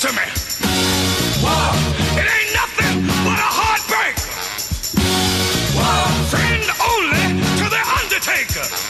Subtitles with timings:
[0.00, 0.22] to me.
[1.42, 1.68] War.
[2.16, 4.16] It ain't nothing but a heartbreak.
[5.76, 6.08] War.
[6.32, 8.89] Friend only to the undertaker.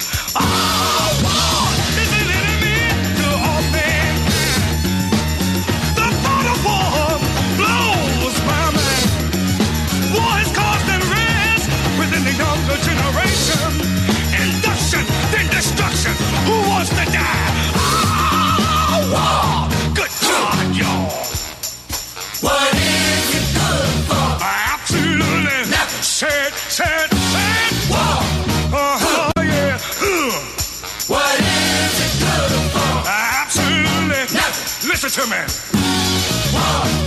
[35.02, 35.36] Listen to me.
[36.52, 36.99] War.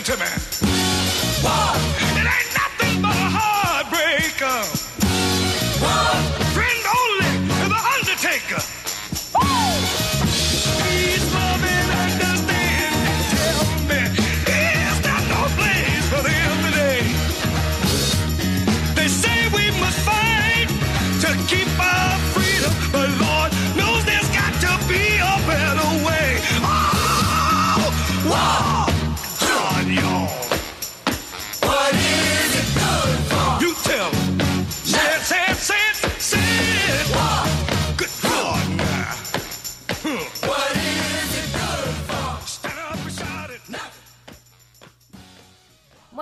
[0.00, 1.44] Listen to me.
[1.44, 1.89] War.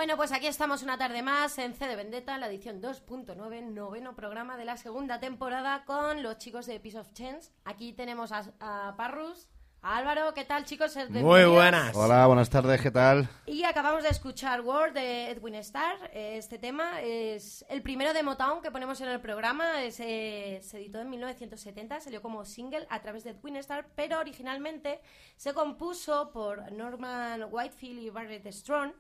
[0.09, 4.17] Bueno, pues aquí estamos una tarde más en C de Vendetta, la edición 2.9, noveno
[4.17, 7.53] programa de la segunda temporada con los chicos de Piece of Chance.
[7.67, 9.49] Aquí tenemos a, a Parrus,
[9.83, 10.97] a Álvaro, ¿qué tal chicos?
[11.11, 11.95] Muy buenas.
[11.95, 13.29] Hola, buenas tardes, ¿qué tal?
[13.45, 15.99] Y acabamos de escuchar World de Edwin Starr.
[16.15, 19.83] Eh, Este tema es el primero de Motown que ponemos en el programa.
[19.83, 24.19] Es, eh, se editó en 1970, salió como single a través de Edwin Starr, pero
[24.21, 25.03] originalmente
[25.37, 28.95] se compuso por Norman Whitefield y Barrett Strong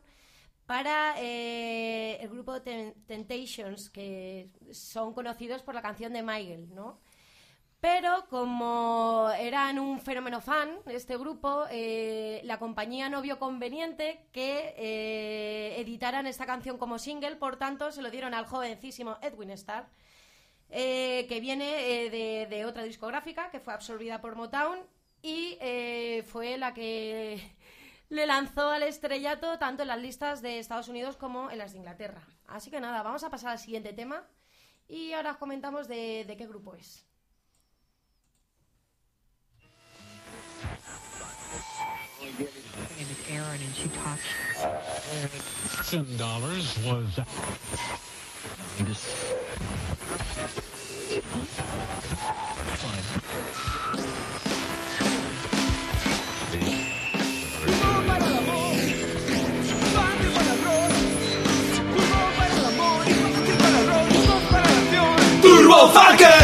[0.69, 7.01] para eh, el grupo Temptations, que son conocidos por la canción de Michael, ¿no?
[7.81, 14.75] Pero como eran un fenómeno fan, este grupo, eh, la compañía no vio conveniente que
[14.76, 19.88] eh, editaran esta canción como single, por tanto se lo dieron al jovencísimo Edwin Starr,
[20.69, 24.81] eh, que viene de, otra discográfica que fue absorbida por Motown
[25.23, 25.56] y
[26.26, 27.56] fue la que
[28.08, 31.78] le lanzó al estrellato tanto en las listas de Estados Unidos como en las de
[31.78, 32.26] Inglaterra.
[32.46, 34.26] Así que nada, vamos a pasar al siguiente tema
[34.88, 37.05] y ahora os comentamos de, de qué grupo es.
[65.81, 66.38] And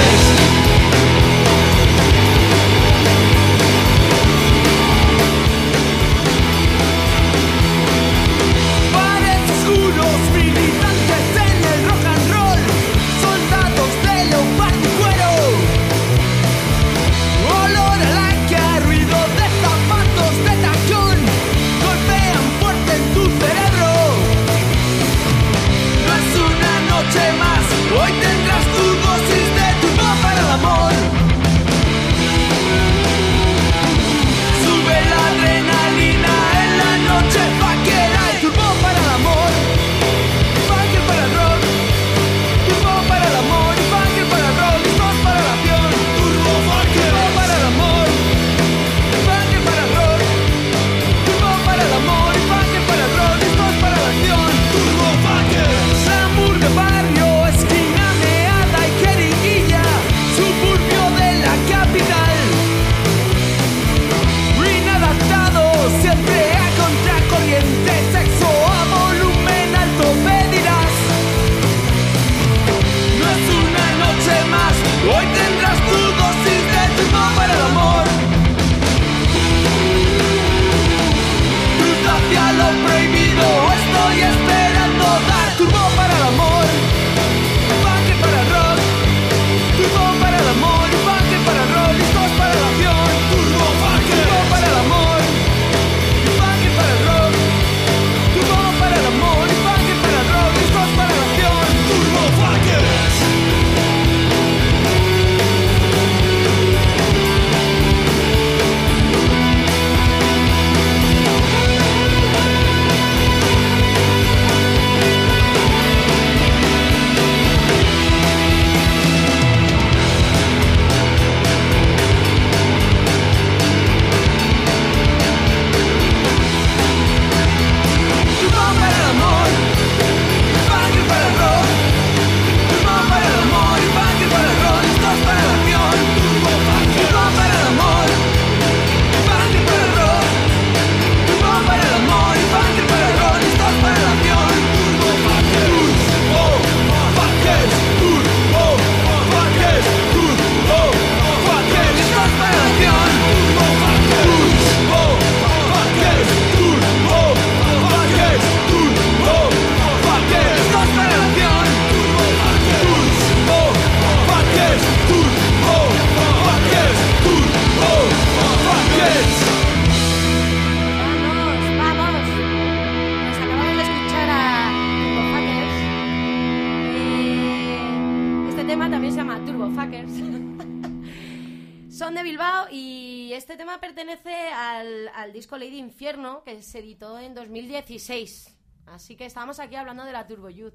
[183.33, 188.57] este tema pertenece al, al disco Lady Infierno que se editó en 2016.
[188.87, 190.75] Así que estábamos aquí hablando de la Turbo Youth.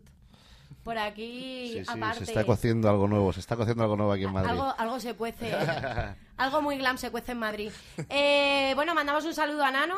[0.83, 2.25] Por aquí, Sí, sí, aparte.
[2.25, 4.51] se está cociendo algo nuevo, se está cociendo algo nuevo aquí en Madrid.
[4.51, 5.51] Algo, algo se cuece.
[6.37, 7.71] algo muy glam se cuece en Madrid.
[8.09, 9.95] Eh, bueno, mandamos un saludo a Nano.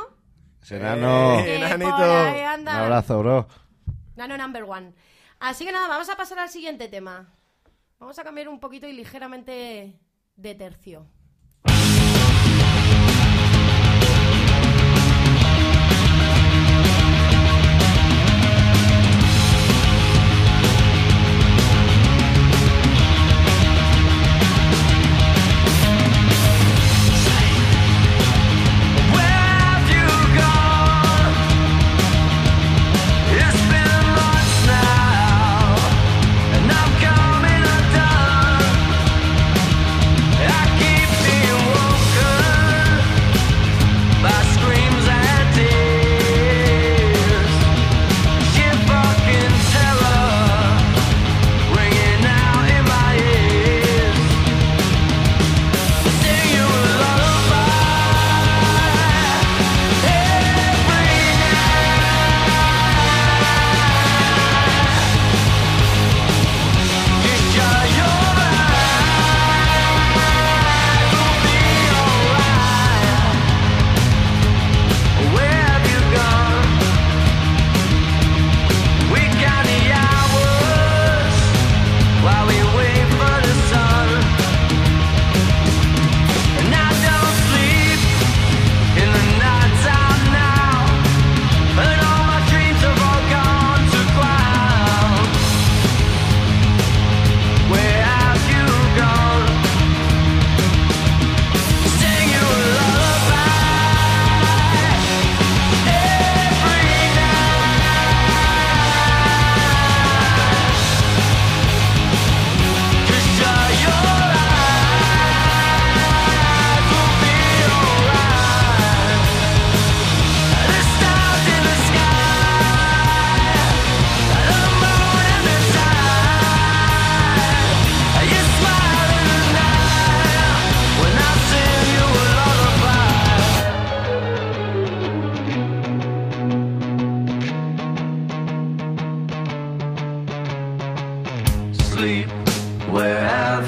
[0.61, 2.61] Serano, Eh, que Nanito.
[2.61, 3.47] un abrazo, bro.
[4.15, 4.93] Nano number one.
[5.39, 7.33] Así que nada, vamos a pasar al siguiente tema.
[7.99, 9.99] Vamos a cambiar un poquito y ligeramente
[10.35, 11.05] de tercio.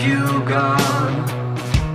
[0.04, 1.16] You gone?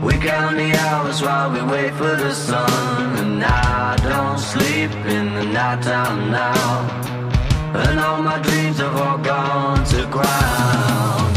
[0.02, 3.16] We count the hours while we wait for the sun.
[3.18, 6.88] And I don't sleep in the nighttime now.
[7.74, 11.34] And all my dreams have all gone to ground.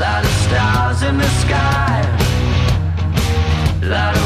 [0.00, 1.96] Light of stars in the sky.
[3.82, 4.19] Light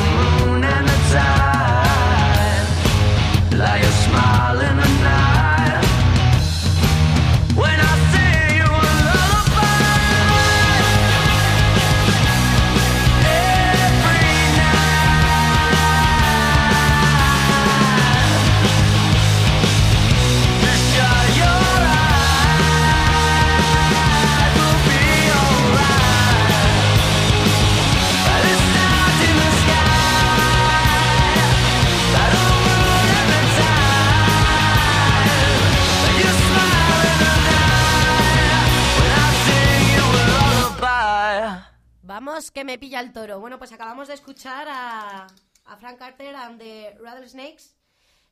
[42.34, 43.38] Que me pilla el toro.
[43.38, 45.28] Bueno, pues acabamos de escuchar a,
[45.66, 47.76] a Frank Carter and the Rattlesnakes.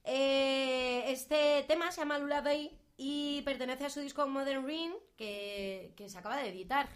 [0.03, 6.19] Eh, este tema se llama Lullaby y pertenece a su disco Modern Ring que se
[6.19, 6.89] acaba de editar.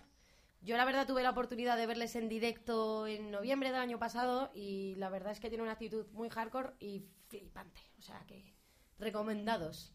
[0.63, 4.51] Yo la verdad tuve la oportunidad de verles en directo en noviembre del año pasado
[4.53, 7.83] y la verdad es que tiene una actitud muy hardcore y flipante.
[8.01, 8.53] O sea que
[8.99, 9.95] recomendados.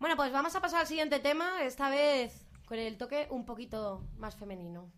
[0.00, 4.04] Bueno, pues vamos a pasar al siguiente tema, esta vez con el toque un poquito
[4.16, 4.90] más femenino.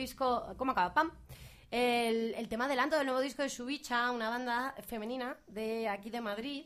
[0.00, 0.54] Disco.
[0.56, 0.92] ¿Cómo acaba?
[0.94, 1.10] ¡Pam!
[1.70, 6.20] El, el tema adelanto del nuevo disco de Subicha, una banda femenina de aquí de
[6.20, 6.64] Madrid.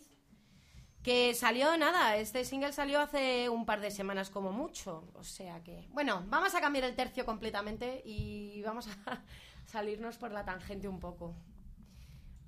[1.02, 5.06] Que salió nada, este single salió hace un par de semanas como mucho.
[5.14, 5.86] O sea que.
[5.90, 9.22] Bueno, vamos a cambiar el tercio completamente y vamos a
[9.66, 11.34] salirnos por la tangente un poco.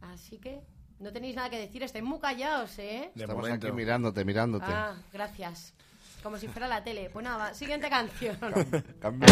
[0.00, 0.62] Así que.
[0.98, 3.10] No tenéis nada que decir, estáis muy callados, ¿eh?
[3.14, 3.66] De Estamos momento.
[3.66, 4.64] aquí mirándote, mirándote.
[4.66, 5.74] Ah, gracias.
[6.22, 7.10] Como si fuera la tele.
[7.12, 8.38] Pues nada, siguiente canción.
[8.98, 9.28] Cambia.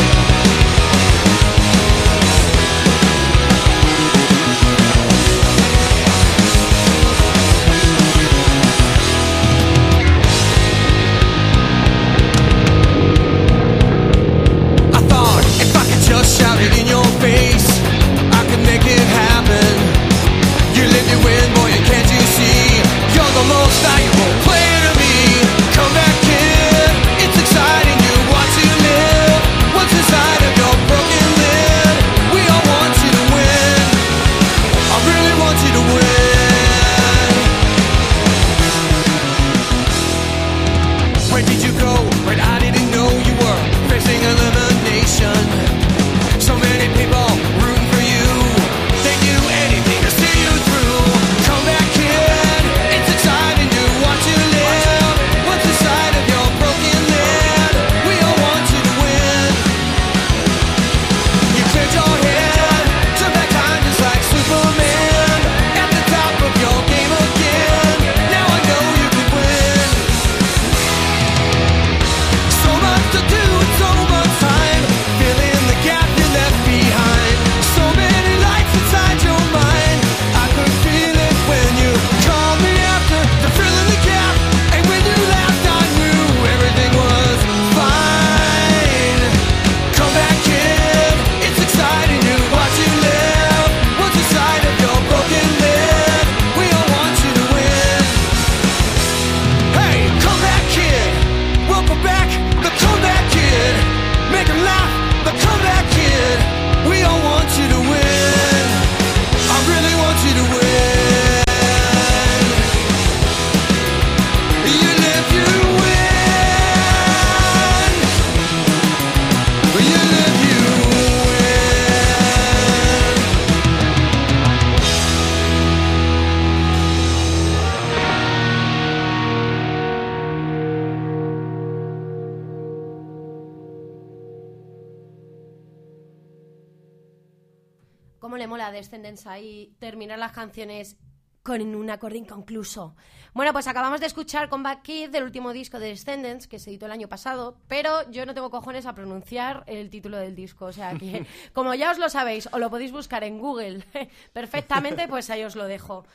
[142.55, 142.95] Inconcluso?
[143.33, 146.87] Bueno, pues acabamos de escuchar Comeback Kid del último disco de Descendants, que se editó
[146.87, 150.67] el año pasado, pero yo no tengo cojones a pronunciar el título del disco.
[150.67, 153.85] O sea que, como ya os lo sabéis, o lo podéis buscar en Google
[154.33, 156.07] perfectamente, pues ahí os lo dejo.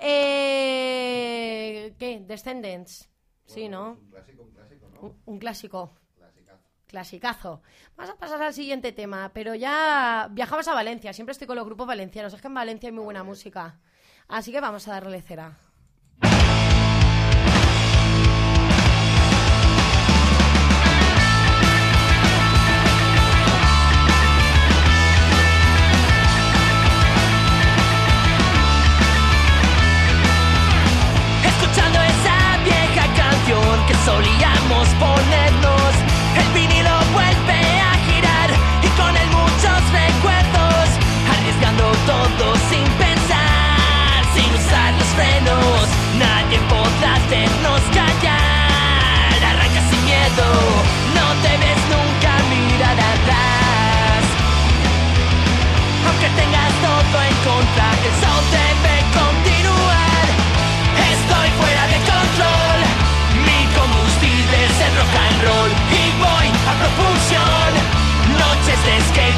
[0.00, 2.20] Eh, ¿Qué?
[2.20, 3.08] Descendants.
[3.46, 3.98] Sí, ¿no?
[5.00, 5.92] Un, un clásico.
[6.86, 7.62] Clasicazo.
[7.96, 11.12] Vamos a pasar al siguiente tema, pero ya viajamos a Valencia.
[11.12, 12.32] Siempre estoy con los grupos valencianos.
[12.34, 13.80] Es que en Valencia hay muy buena música.
[14.28, 15.56] Así que vamos a darle cera.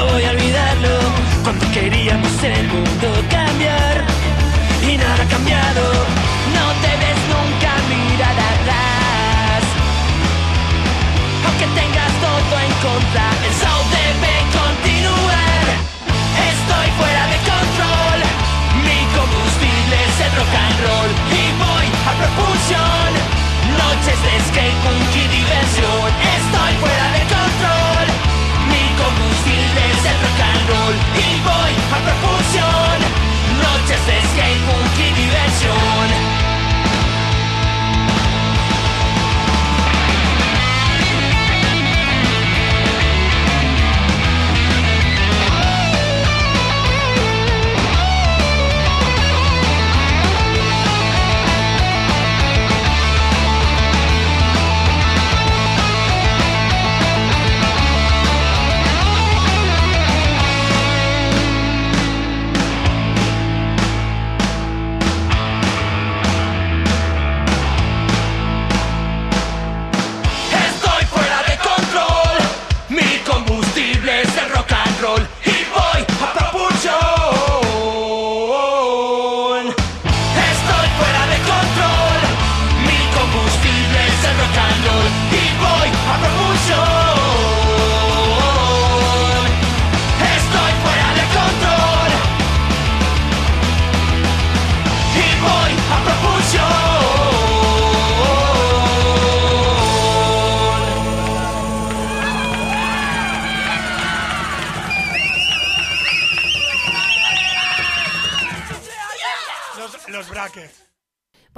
[0.00, 0.94] no voy a olvidarlo.
[1.44, 3.96] Cuando queríamos el mundo cambiar
[4.88, 5.82] y nada ha cambiado.
[6.56, 9.60] No te ves nunca mirar atrás.
[11.46, 15.64] Aunque tengas todo en contra, el show debe continuar.
[16.52, 18.18] Estoy fuera de control.
[18.86, 21.10] Mi combustible es el rock and roll
[21.40, 23.10] y voy a propulsión.
[23.80, 26.08] Noches de skate, punk y diversión.
[26.36, 27.79] Estoy fuera de control
[29.02, 30.60] combustibles del rock and
[31.16, 32.96] y voy a profusión.
[33.64, 36.29] Noches de skate, punk y diversión.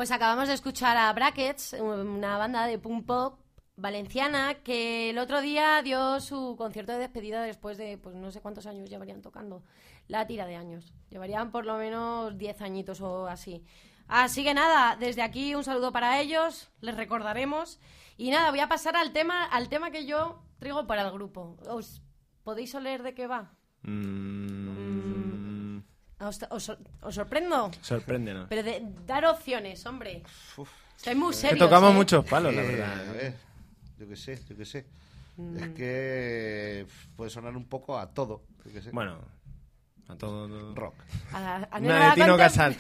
[0.02, 3.38] Pues acabamos de escuchar a Brackets, una banda de punk pop
[3.76, 8.40] valenciana que el otro día dio su concierto de despedida después de pues no sé
[8.40, 9.62] cuántos años llevarían tocando.
[10.08, 10.92] La tira de años.
[11.08, 13.64] Llevarían por lo menos 10 añitos o así.
[14.08, 17.78] Así que nada, desde aquí un saludo para ellos, les recordaremos.
[18.16, 21.58] Y nada, voy a pasar al tema, al tema que yo traigo para el grupo.
[21.68, 22.02] ¿Os
[22.42, 23.52] podéis oler de qué va?
[23.82, 25.21] Mm,
[26.22, 27.70] ¿Os, os- os sorprendo?
[27.80, 28.46] sorpréndenos.
[28.48, 30.22] Pero de dar opciones, hombre.
[30.96, 31.58] Estoy muy Que serio.
[31.58, 33.08] tocamos muchos palos, la Eh, verdad.
[33.08, 33.34] a ver,
[33.98, 34.86] yo qué sé, yo qué sé.
[35.36, 35.56] Mm.
[35.58, 38.42] Es que puede sonar un poco a todo.
[38.64, 38.90] Yo qué sé.
[38.92, 39.18] Bueno,
[40.08, 40.74] a todo.
[40.74, 40.94] rock.
[41.32, 42.76] A, a Una no de Tino Casal.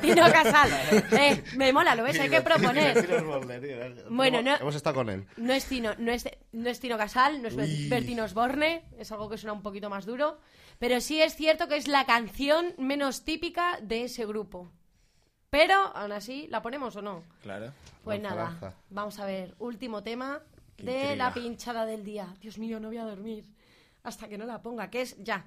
[0.00, 0.70] Tino Casal.
[1.12, 2.18] Eh, me mola, ¿lo ves?
[2.20, 4.04] Hay que proponer.
[4.08, 5.26] Bueno, no- Hemos estado con él.
[5.36, 7.88] No es Tino, no es, no es Tino Casal, no es Uy.
[7.88, 10.38] Bertino Osborne, es algo que suena un poquito más duro.
[10.78, 14.70] Pero sí es cierto que es la canción menos típica de ese grupo.
[15.50, 17.24] Pero, aún así, ¿la ponemos o no?
[17.42, 17.72] Claro.
[18.04, 20.42] Pues nada, vamos a ver, último tema
[20.76, 21.16] Qué de intriga.
[21.16, 22.34] la pinchada del día.
[22.40, 23.44] Dios mío, no voy a dormir
[24.02, 25.46] hasta que no la ponga, que es ya.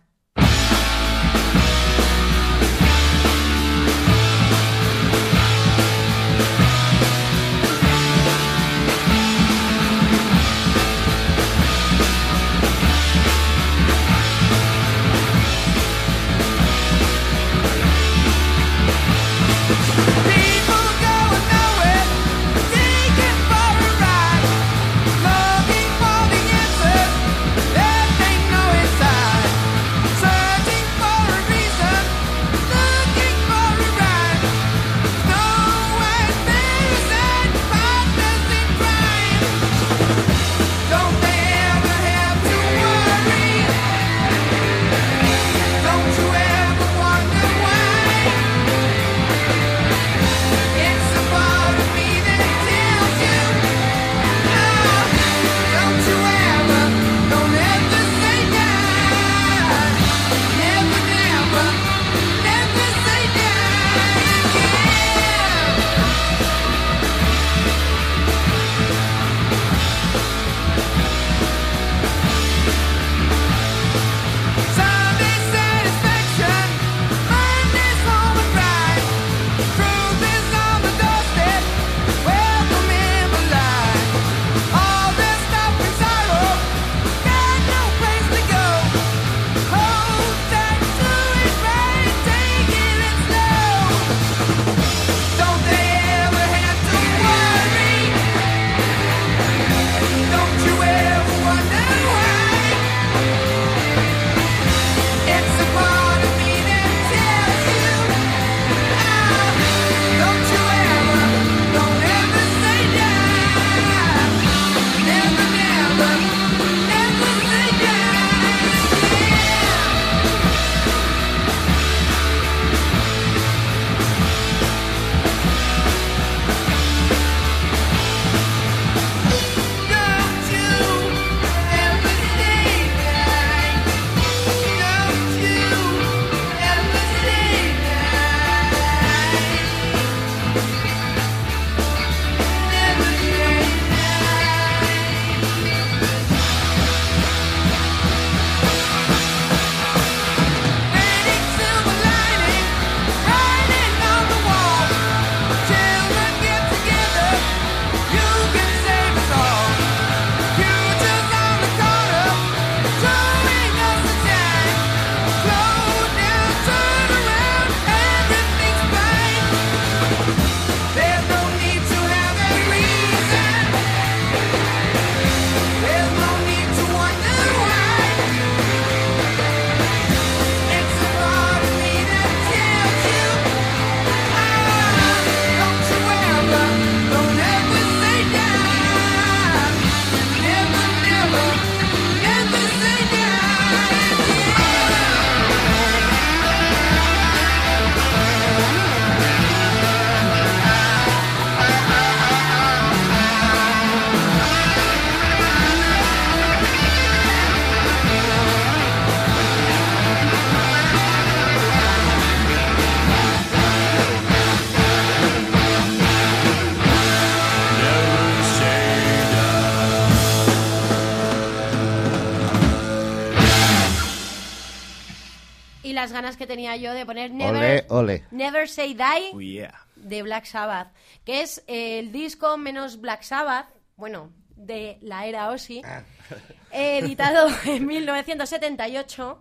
[226.01, 228.25] Las ganas que tenía yo de poner Never, ole.
[228.31, 229.85] never Say Die Oh, yeah.
[229.95, 230.91] de Black Sabbath,
[231.23, 235.83] que es el disco menos Black Sabbath, bueno, de la era Ozzy,
[236.71, 239.39] editado en 1978.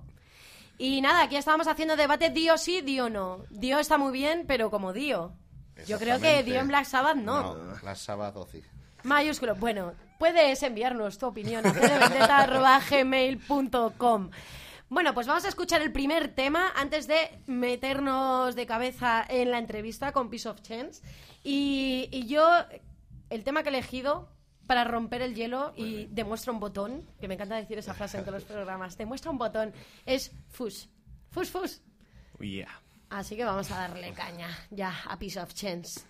[0.76, 3.44] Y nada, aquí estábamos haciendo debate Dio sí, Dio no.
[3.50, 5.32] Dio está muy bien, pero como Dio.
[5.86, 6.42] Yo creo que.
[6.42, 7.54] Dio en Black Sabbath no.
[7.82, 8.62] Black Sabbath Ozzy.
[9.02, 9.54] Mayúsculo.
[9.54, 14.30] Bueno, puedes enviarnos tu opinión a cdvendetta.gmail.com.
[14.90, 19.58] Bueno, pues vamos a escuchar el primer tema antes de meternos de cabeza en la
[19.58, 21.00] entrevista con Piece of Chance.
[21.44, 22.44] Y, y yo,
[23.30, 24.34] el tema que he elegido
[24.66, 28.24] para romper el hielo y demuestra un botón, que me encanta decir esa frase en
[28.24, 29.72] todos los programas, demuestra un botón,
[30.06, 30.88] es Fus.
[31.30, 31.82] Fus, Fus.
[32.40, 32.80] Yeah.
[33.10, 36.00] Así que vamos a darle caña ya a Piece of Chance.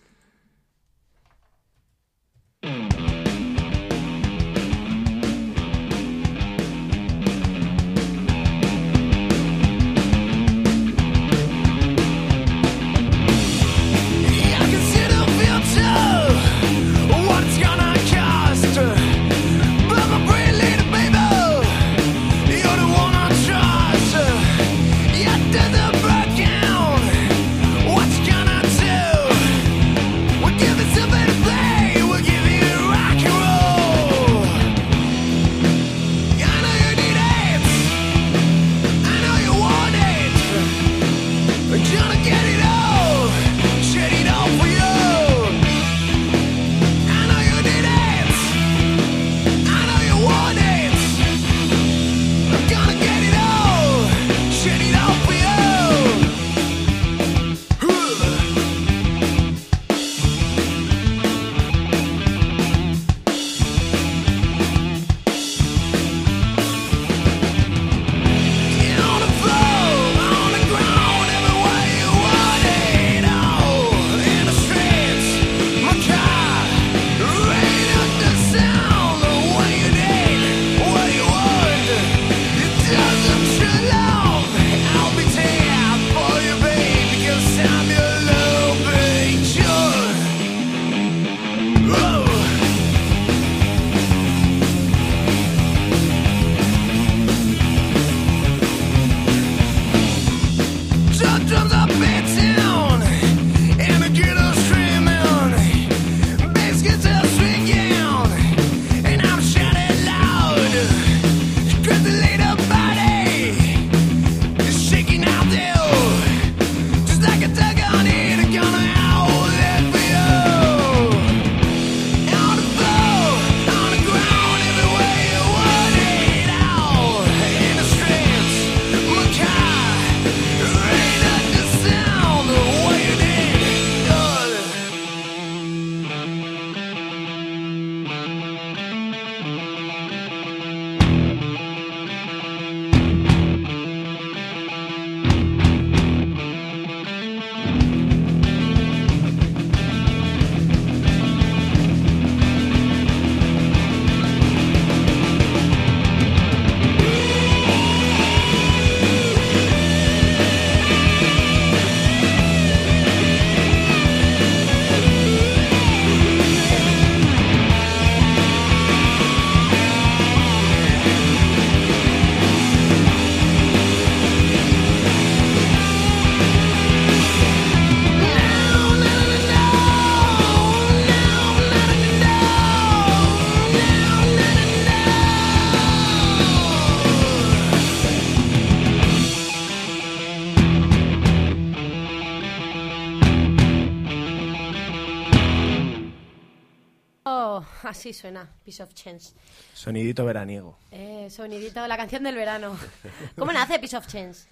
[198.13, 199.33] Suena Piece of Chance.
[199.73, 200.77] Sonidito veraniego.
[200.91, 202.77] Eh, sonidito, la canción del verano.
[203.37, 204.47] ¿Cómo nace Piece of Chance?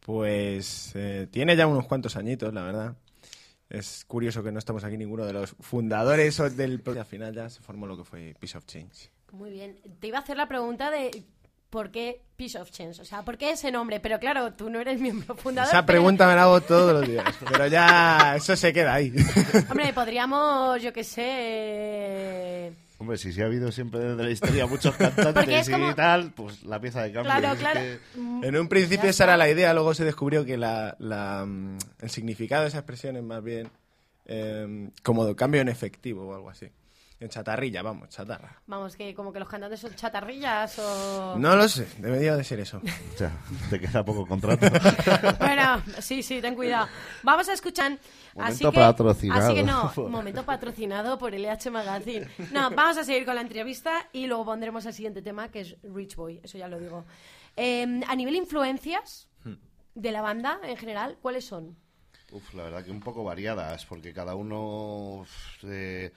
[0.00, 2.96] Pues eh, tiene ya unos cuantos añitos, la verdad.
[3.70, 6.82] Es curioso que no estamos aquí ninguno de los fundadores del...
[6.84, 9.10] Y al final ya se formó lo que fue Piece of Change.
[9.32, 9.78] Muy bien.
[9.98, 11.24] Te iba a hacer la pregunta de
[11.70, 13.98] por qué Piece of Chance, o sea, ¿por qué ese nombre?
[13.98, 15.70] Pero claro, tú no eres miembro fundador.
[15.70, 19.10] Esa pero- pregunta me la hago todos los días, pero ya eso se queda ahí.
[19.70, 22.72] Hombre, podríamos, yo qué sé...
[23.02, 26.62] Hombre, si sí ha habido siempre desde la historia muchos cantantes como- y tal, pues
[26.62, 27.32] la pieza de cambio.
[27.32, 27.80] Claro, es claro.
[27.80, 31.44] que- Mm, En un principio esa era la idea, luego se descubrió que la, la,
[31.44, 33.68] mm, el significado de esa expresión es más bien
[34.26, 36.68] eh, como de cambio en efectivo o algo así.
[37.22, 38.60] En chatarrilla, vamos, chatarra.
[38.66, 41.36] Vamos, que como que los cantantes son chatarrillas o...
[41.38, 42.80] No lo sé, debería de ser eso.
[43.14, 43.30] O sea,
[43.70, 44.66] te queda poco contrato.
[45.38, 46.88] Bueno, sí, sí, ten cuidado.
[47.22, 47.92] Vamos a escuchar.
[47.92, 49.40] así Momento que, patrocinado.
[49.40, 52.26] Así que no, momento patrocinado por LH Magazine.
[52.50, 55.76] No, vamos a seguir con la entrevista y luego pondremos el siguiente tema que es
[55.84, 57.04] Rich Boy, eso ya lo digo.
[57.56, 59.28] Eh, a nivel influencias
[59.94, 61.76] de la banda en general, ¿cuáles son?
[62.32, 65.24] Uf, la verdad que un poco variadas, porque cada uno
[65.64, 66.10] eh,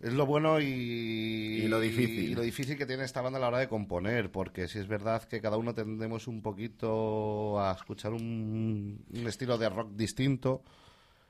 [0.00, 2.30] es lo bueno y, Y lo difícil.
[2.30, 4.86] y lo difícil que tiene esta banda a la hora de componer, porque si es
[4.88, 10.62] verdad que cada uno tendemos un poquito a escuchar un, un estilo de rock distinto.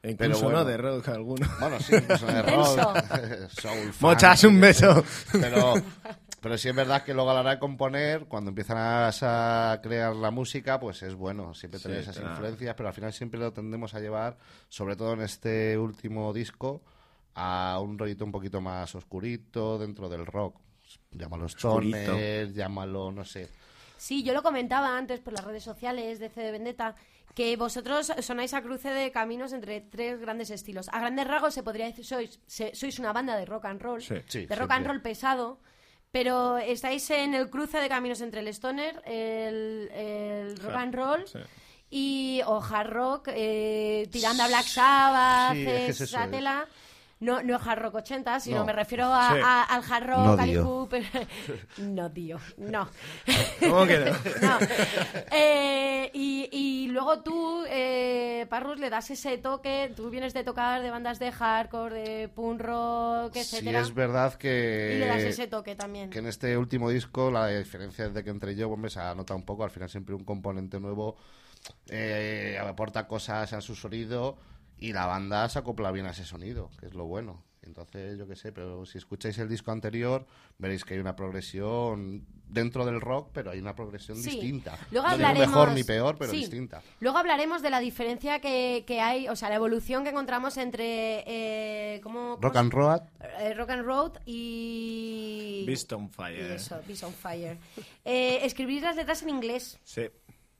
[0.02, 0.58] E incluso bueno.
[0.58, 1.46] no de rock alguno.
[1.58, 2.66] Bueno, sí, incluso de rock,
[3.48, 5.04] soul, funk, Mochas, un beso.
[5.32, 5.74] Pero,
[6.40, 9.08] pero sí es verdad que luego a la hora de componer, cuando empiezan a,
[9.72, 12.32] a crear la música, pues es bueno, siempre tener Sí, esas claro.
[12.34, 14.36] influencias, pero al final siempre lo tendemos a llevar,
[14.68, 16.82] sobre todo en este último disco,
[17.36, 20.58] a un rollito un poquito más oscurito dentro del rock.
[21.12, 23.48] Llámalo stoner, llámalo, no sé.
[23.96, 26.94] Sí, yo lo comentaba antes por las redes sociales de CD Vendetta
[27.34, 30.88] que vosotros sonáis a cruce de caminos entre tres grandes estilos.
[30.90, 34.00] A grandes rasgos se podría decir sois se- sois una banda de rock and roll,
[34.00, 34.14] Sí.
[34.26, 35.60] Sí, de rock and roll pesado,
[36.10, 41.26] pero estáis en el cruce de caminos entre el stoner, el, el rock and roll
[41.26, 41.38] sí.
[41.90, 46.06] y o hard rock eh, tirando a Black Sabbath, Sí, es que.
[47.18, 48.66] No, no hard rock 80, sino No.
[48.66, 49.40] me refiero a, Sí.
[49.42, 50.64] a- al hard rock, No, al tío.
[50.64, 51.04] Cooper.
[51.78, 52.88] no, tío, no.
[53.60, 54.04] ¿Cómo que no?
[54.42, 54.58] No.
[55.30, 59.92] Eh, y, y luego tú, eh, Parrus, le das ese toque.
[59.96, 63.80] Tú vienes de tocar de bandas de hardcore, de punk rock, Sí etcétera.
[63.80, 64.92] es verdad que...
[64.96, 66.10] y le das ese toque también.
[66.10, 69.38] que en este último disco la diferencia de que entre yo hombre, se ha notado
[69.38, 71.16] un poco al final siempre un componente nuevo
[71.88, 74.36] eh, aporta cosas a su sonido
[74.78, 78.28] y la banda se acopla bien a ese sonido que es lo bueno entonces yo
[78.28, 80.24] qué sé pero si escucháis el disco anterior
[80.56, 84.30] veréis que hay una progresión dentro del rock pero hay una progresión Sí.
[84.30, 85.48] distinta Luego no digo hablaremos.
[85.48, 86.38] mejor ni peor pero sí.
[86.38, 90.56] distinta Luego hablaremos de la diferencia que, que hay, o sea, la evolución que encontramos
[90.58, 91.24] entre.
[91.26, 93.00] Eh, ¿cómo, cómo rock and roll
[93.40, 95.64] eh, rock and roll y.
[95.66, 96.52] Beast on Fire.
[96.52, 97.58] Eso, Beast on Fire.
[98.04, 99.78] Eh, escribir las letras en inglés.
[99.82, 100.02] Sí.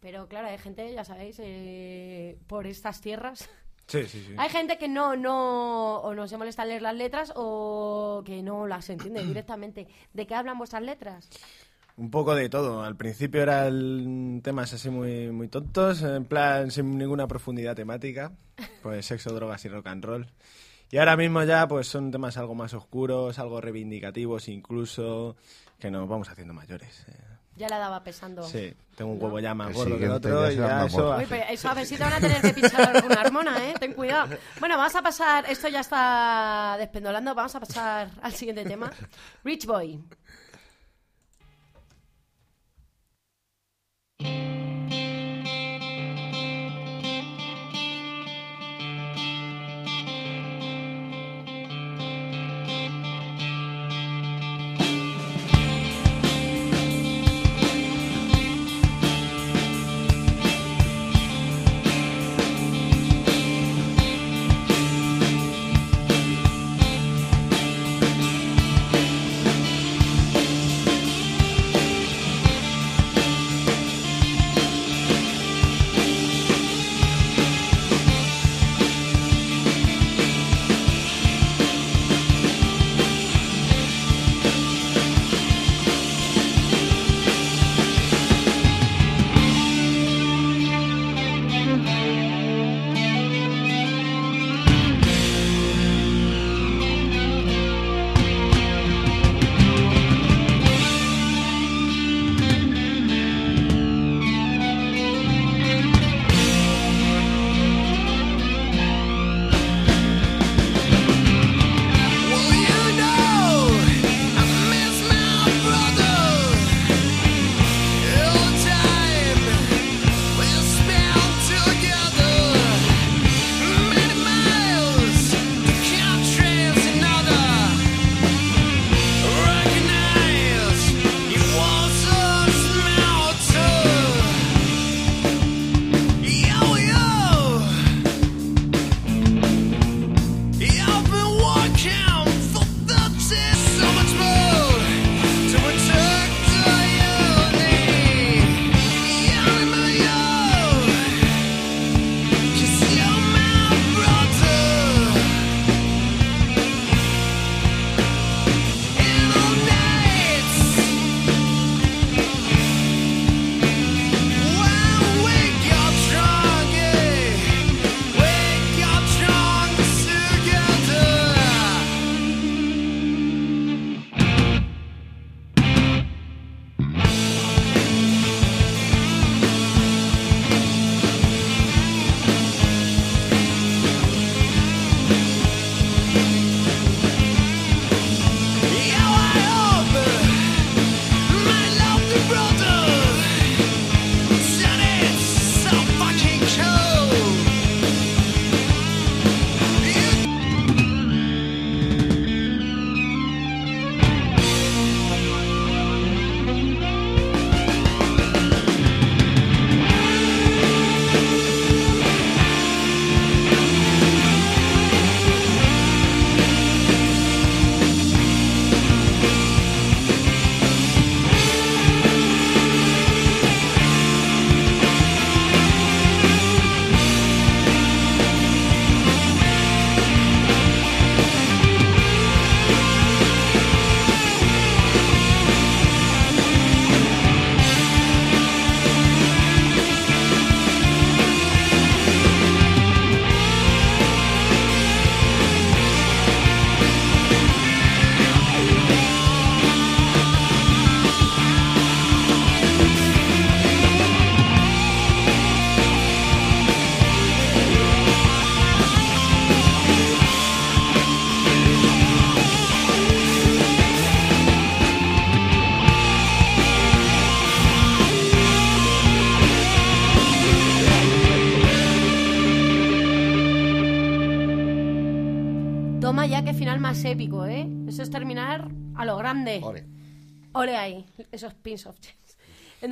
[0.01, 3.49] Pero claro, hay gente, ya sabéis, eh, por estas tierras.
[3.87, 4.35] Sí, sí, sí.
[4.37, 8.43] Hay gente que no, no, o no se molesta en leer las letras o que
[8.43, 9.87] no las entiende directamente.
[10.13, 11.29] ¿De qué hablan vuestras letras?
[11.97, 12.83] Un poco de todo.
[12.83, 18.33] Al principio eran temas así muy, muy tontos, en plan sin ninguna profundidad temática.
[18.83, 20.27] Pues sexo, drogas y rock and roll.
[20.91, 25.37] Y ahora mismo ya pues son temas algo más oscuros, algo reivindicativos incluso,
[25.81, 27.05] que nos vamos haciendo mayores.
[27.09, 27.26] eh.
[27.57, 28.43] Ya la daba pesando.
[28.43, 31.17] Sí, tengo un huevo ya más gordo que el otro ya y ya eso...
[31.17, 33.75] Uy, pero eso a ver si te van a tener que pinchar alguna hormona, ¿eh?
[33.81, 34.37] Ten cuidado.
[34.61, 38.93] Bueno, vamos a pasar, esto ya está despendolando, vamos a pasar al siguiente tema.
[39.43, 40.05] Rich Boy.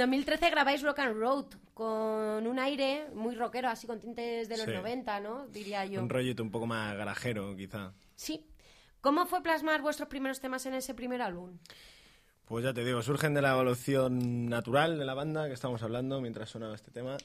[0.06, 4.66] 2013 grabáis Rock and Road con un aire muy rockero, así con tintes de los
[4.66, 4.72] Sí.
[4.72, 5.46] 90, ¿no?
[5.48, 6.02] Diría yo.
[6.02, 7.92] Un rollito un poco más garajero, quizá.
[8.14, 8.46] Sí.
[9.00, 11.58] ¿Cómo fue plasmar vuestros primeros temas en ese primer álbum?
[12.44, 16.20] Pues ya te digo, surgen de la evolución natural de la banda que estamos hablando
[16.20, 17.16] mientras sonaba este tema.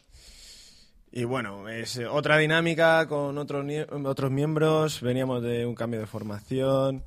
[1.11, 3.65] Y bueno, es eh, otra dinámica con otros,
[4.05, 7.03] otros miembros, veníamos de un cambio de formación,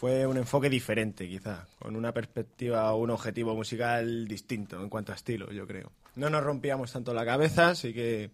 [0.00, 5.12] fue un enfoque diferente quizá, con una perspectiva o un objetivo musical distinto en cuanto
[5.12, 5.92] a estilo, yo creo.
[6.16, 8.30] No nos rompíamos tanto la cabeza, así que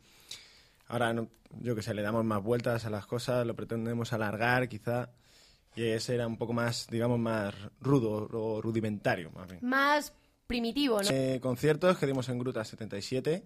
[0.87, 1.29] ahora, no-
[1.61, 5.11] yo que sé, le damos más vueltas a las cosas, lo pretendemos alargar quizá,
[5.75, 9.59] y ese era un poco más, digamos, más rudo o rudimentario, más bien.
[9.63, 10.13] Más
[10.47, 11.11] primitivo, ¿no?
[11.11, 13.43] Eh, conciertos que dimos en Gruta 77.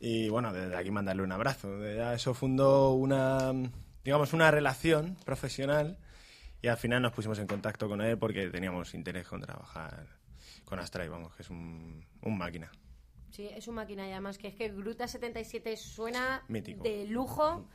[0.00, 1.82] Y bueno, desde aquí mandarle un abrazo.
[1.84, 3.52] Eso fundó una,
[4.04, 5.96] digamos, una relación profesional
[6.62, 10.06] y al final nos pusimos en contacto con él porque teníamos interés con trabajar
[10.64, 12.70] con Astray, vamos, que es un, un máquina.
[13.30, 16.82] Sí, es un máquina y además que es que Gruta 77 suena Mítico.
[16.82, 17.66] de lujo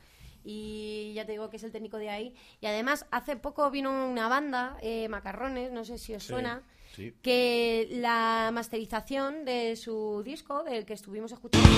[0.44, 2.34] y ya te digo que es el técnico de ahí.
[2.60, 6.62] Y además hace poco vino una banda, eh, Macarrones, no sé si os Sí, suena,
[6.94, 7.14] sí.
[7.22, 11.68] que la masterización de su disco, del que estuvimos escuchando...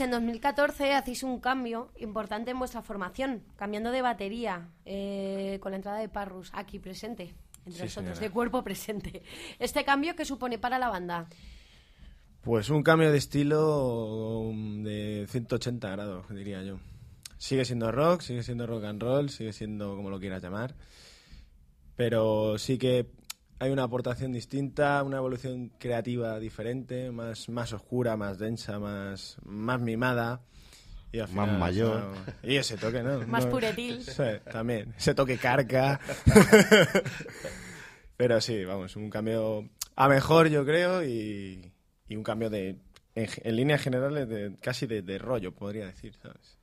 [0.00, 5.72] Chicos, en 2014 hacéis un cambio importante en vuestra formación, cambiando de batería, eh, con
[5.72, 7.34] la entrada de Parrus aquí presente,
[7.66, 8.20] entre Sí, nosotros, señora.
[8.20, 9.22] de cuerpo presente.
[9.58, 11.28] ¿Este cambio qué supone para la banda?
[12.40, 16.78] Pues un cambio de estilo um, de 180 grados, diría yo.
[17.36, 20.74] Sigue siendo rock, sigue siendo rock and roll, sigue siendo como lo quieras llamar.
[21.96, 23.06] Pero sí que
[23.60, 29.80] hay una aportación distinta, una evolución creativa diferente, más, más oscura, más densa, más, más
[29.80, 30.40] mimada.
[31.12, 32.12] Y al Más final, mayor.
[32.42, 33.18] y ese toque, ¿no?
[33.26, 34.00] Más No- puretil.
[34.04, 34.94] Sí, también.
[34.96, 35.98] Ese toque carca.
[38.16, 41.72] Pero sí, vamos, un cambio a mejor, yo creo, y,
[42.08, 42.78] y un cambio de,
[43.14, 46.58] en, en líneas generales, de, casi de, de rollo, podría decir, ¿sabes?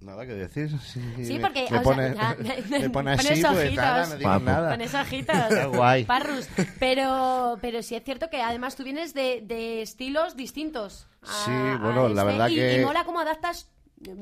[0.00, 0.70] Nada que decir.
[0.80, 2.52] Sí, Sí, porque, me o sea, pone, ya- me
[2.90, 3.76] pone pones así, pues ojitos.
[3.76, 4.70] nada, no digo nada.
[4.70, 5.36] Con esos ojitos.
[5.48, 6.04] Qué guay.
[6.04, 6.48] Parrus.
[6.78, 11.06] Pero, pero sí es cierto que además tú vienes de, de estilos distintos.
[11.22, 13.68] a- Sí, a bueno, la verdad y, que- Y mola cómo adaptas.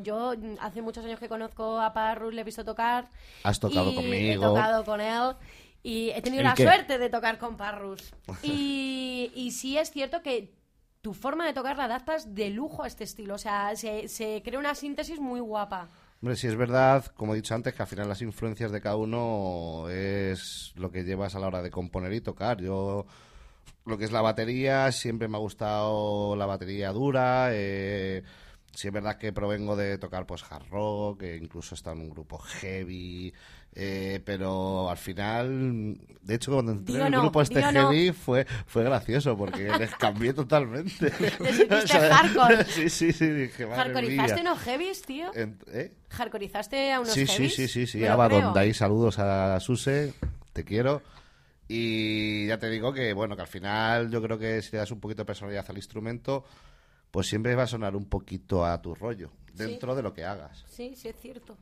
[0.03, 3.09] Yo mm, hace muchos años que conozco a Parrus, le he visto tocar.
[3.45, 4.43] Has tocado y conmigo.
[4.43, 5.37] He tocado con él.
[5.85, 6.65] Y he tenido ¿El la qué?
[6.65, 8.13] suerte de tocar con Parrus.
[8.43, 10.53] Y, y sí es cierto que
[11.01, 13.35] tu forma de tocar la adaptas de lujo a este estilo.
[13.35, 15.89] O sea, se, se crea una síntesis muy guapa.
[16.21, 18.97] Hombre, sí es verdad, como he dicho antes, que al final las influencias de cada
[18.97, 22.61] uno es lo que llevas a la hora de componer y tocar.
[22.61, 23.07] Yo,
[23.87, 27.51] lo que es la batería, siempre me ha gustado la batería dura.
[27.53, 28.25] Eh,
[28.75, 32.11] sí es verdad que provengo de tocar pues hard rock, que incluso estado en un
[32.11, 33.33] grupo heavy.
[33.75, 37.71] Eh, pero al final, de hecho, cuando entré Digo en el no, grupo este no.
[37.71, 41.11] heavy fue, fue gracioso porque les cambié totalmente.
[41.11, 42.65] Te sentiste hardcore.
[42.69, 44.53] Sí, sí, sí, dije, madre ¿Hardcoreizaste mía.
[44.53, 45.31] unos heavies, tío?
[45.35, 45.93] ¿eh?
[46.11, 47.55] ¿Hardcoreizaste a unos Sí, sí, heavies?
[47.55, 48.01] sí, sí, sí.
[48.01, 50.13] Lo Abaddon, de ahí saludos a Suse,
[50.53, 51.03] te quiero.
[51.69, 54.91] Y ya te digo que, bueno, que al final yo creo que si le das
[54.91, 56.45] un poquito de personalidad al instrumento,
[57.11, 60.65] pues siempre va a sonar un poquito a tu rollo, dentro de lo que hagas.
[60.69, 61.57] Sí, sí, es cierto.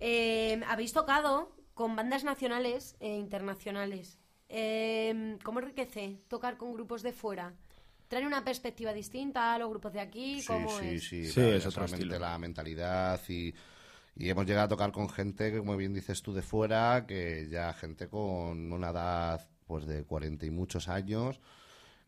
[0.00, 4.18] Eh, Habéis tocado con bandas nacionales e internacionales.
[4.48, 7.54] Eh, ¿Cómo enriquece tocar con grupos de fuera?
[8.08, 10.40] ¿Traen una perspectiva distinta a los grupos de aquí?
[10.40, 11.04] Sí, ¿Cómo sí, es?
[11.08, 11.24] sí.
[11.26, 12.18] Sí, la- es otro estilo.
[12.18, 13.52] la mentalidad y,
[14.16, 17.48] y hemos llegado a tocar con gente, que, como bien dices tú, de fuera, que
[17.50, 21.40] ya gente con una edad pues de 40 y muchos años,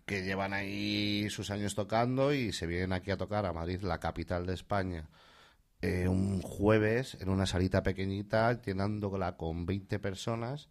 [0.06, 4.00] que llevan ahí sus años tocando y se vienen aquí a tocar a Madrid, la
[4.00, 5.08] capital de España,
[5.80, 10.68] eh, un jueves en una salita pequeñita, llenándola con 20 personas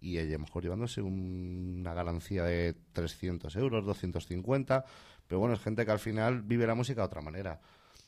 [0.00, 4.84] y a lo mejor llevándose un- una ganancia de 300 euros, 250,
[5.26, 7.60] pero bueno, es gente que al final vive la música de otra manera.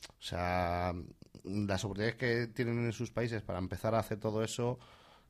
[0.09, 0.93] O sea,
[1.43, 4.79] las oportunidades que tienen en sus países para empezar a hacer todo eso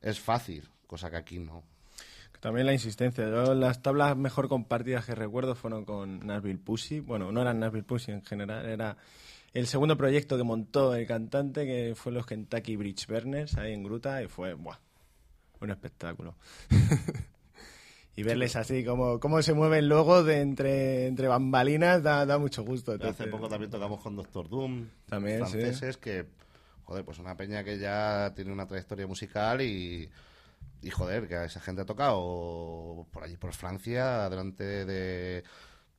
[0.02, 1.64] es fácil, cosa que aquí no.
[2.40, 3.30] También la insistencia.
[3.30, 7.00] Yo las tablas mejor compartidas que recuerdo fueron con Nashville Pussy.
[7.00, 8.98] Bueno, no eran Nashville Pussy en general, era
[9.54, 13.84] el segundo proyecto que montó el cantante, que fue los Kentucky Bridge Burners, ahí en
[13.84, 14.78] Gruta, y fue, ¡buah!
[15.60, 16.36] Un espectáculo.
[18.16, 22.64] y verles así, como cómo se mueven luego de entre, entre bambalinas, da, da mucho
[22.64, 22.94] gusto.
[22.94, 25.58] Hace Entonces, poco también tocamos con Doctor Doom, También, sí.
[25.60, 26.26] franceses, que,
[26.84, 30.10] joder, pues una peña que ya tiene una trayectoria musical y,
[30.82, 35.44] y joder, que esa gente ha tocado por allí, por Francia, delante de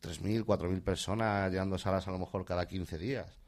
[0.03, 3.44] 3.000, 4.000 personas, llenando salas a lo mejor cada 15 días.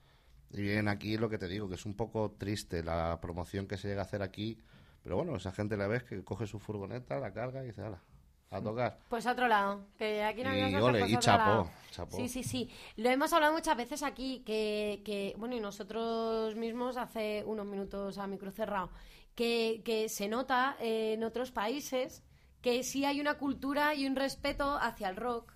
[0.50, 3.76] Y bien, aquí lo que te digo, que es un poco triste la promoción que
[3.76, 4.58] se llega a hacer aquí,
[5.02, 8.02] pero bueno, esa gente la ves que coge su furgoneta, la carga y dice, ala,
[8.50, 8.98] a tocar.
[9.08, 12.16] Pues a otro lado, que aquí no Y hay ole, y a otro chapó, chapó.
[12.16, 12.70] Sí, sí, sí.
[12.96, 18.18] Lo hemos hablado muchas veces aquí, que, que bueno, y nosotros mismos hace unos minutos
[18.18, 18.90] a micro cerrado,
[19.34, 22.22] que, que se nota eh, en otros países
[22.66, 25.52] que sí hay una cultura y un respeto hacia el rock,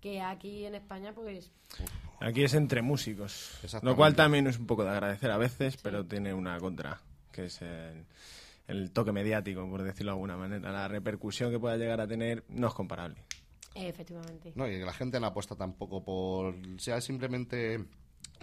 [0.00, 1.52] que aquí en España, pues...
[2.20, 3.58] Aquí es entre músicos.
[3.82, 7.00] Lo cual también es un poco de agradecer a veces, pero tiene una contra,
[7.30, 8.04] que es el,
[8.66, 10.72] el toque mediático, por decirlo de alguna manera.
[10.72, 13.22] La repercusión que pueda llegar a tener no es comparable.
[13.74, 14.52] efectivamente.
[14.56, 16.54] No, y la gente no apuesta tampoco por.
[16.78, 17.84] sea simplemente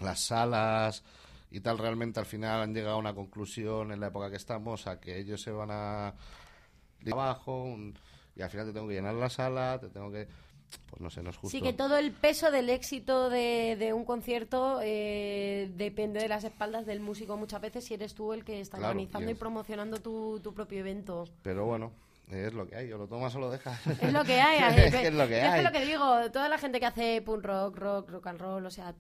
[0.01, 1.03] las salas
[1.51, 4.88] y tal, realmente al final han llegado a una conclusión en la época que estamos,
[4.88, 6.13] a que ellos se van a.
[7.11, 7.97] abajo un-
[8.38, 10.28] y al final te tengo que llenar la sala, te tengo que.
[10.89, 11.49] Pues no sé, no es justo.
[11.57, 16.43] Sí, que todo el peso del éxito de, de un concierto eh, depende de las
[16.43, 19.97] espaldas del músico muchas veces si eres tú el que está Claro, organizando y promocionando
[19.97, 21.26] tu, tu propio evento.
[21.41, 21.91] Pero bueno,
[22.32, 23.80] es lo que hay, o lo tomas o lo dejas.
[24.01, 24.78] Es lo que hay.
[24.86, 25.59] es que es lo que hay.
[25.59, 28.65] Es lo que digo, toda la gente que hace punk rock, rock, rock and roll,
[28.65, 28.93] o sea,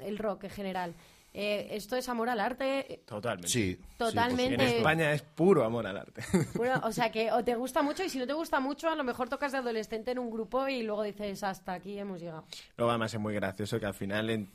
[0.00, 0.94] el rock en general.
[1.34, 3.02] Eh, esto es amor al arte.
[3.06, 3.48] Totalmente.
[3.48, 3.78] Sí.
[3.96, 4.54] Totalmente.
[4.54, 4.60] En.
[4.60, 6.22] España es puro amor al arte.
[6.54, 8.94] Bueno, o sea que o te gusta mucho y si no te gusta mucho, a
[8.94, 12.44] lo mejor tocas de adolescente en un grupo y luego dices hasta aquí hemos llegado.
[12.76, 14.48] Luego además es muy gracioso que al final en-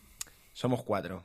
[0.53, 1.23] somos cuatro.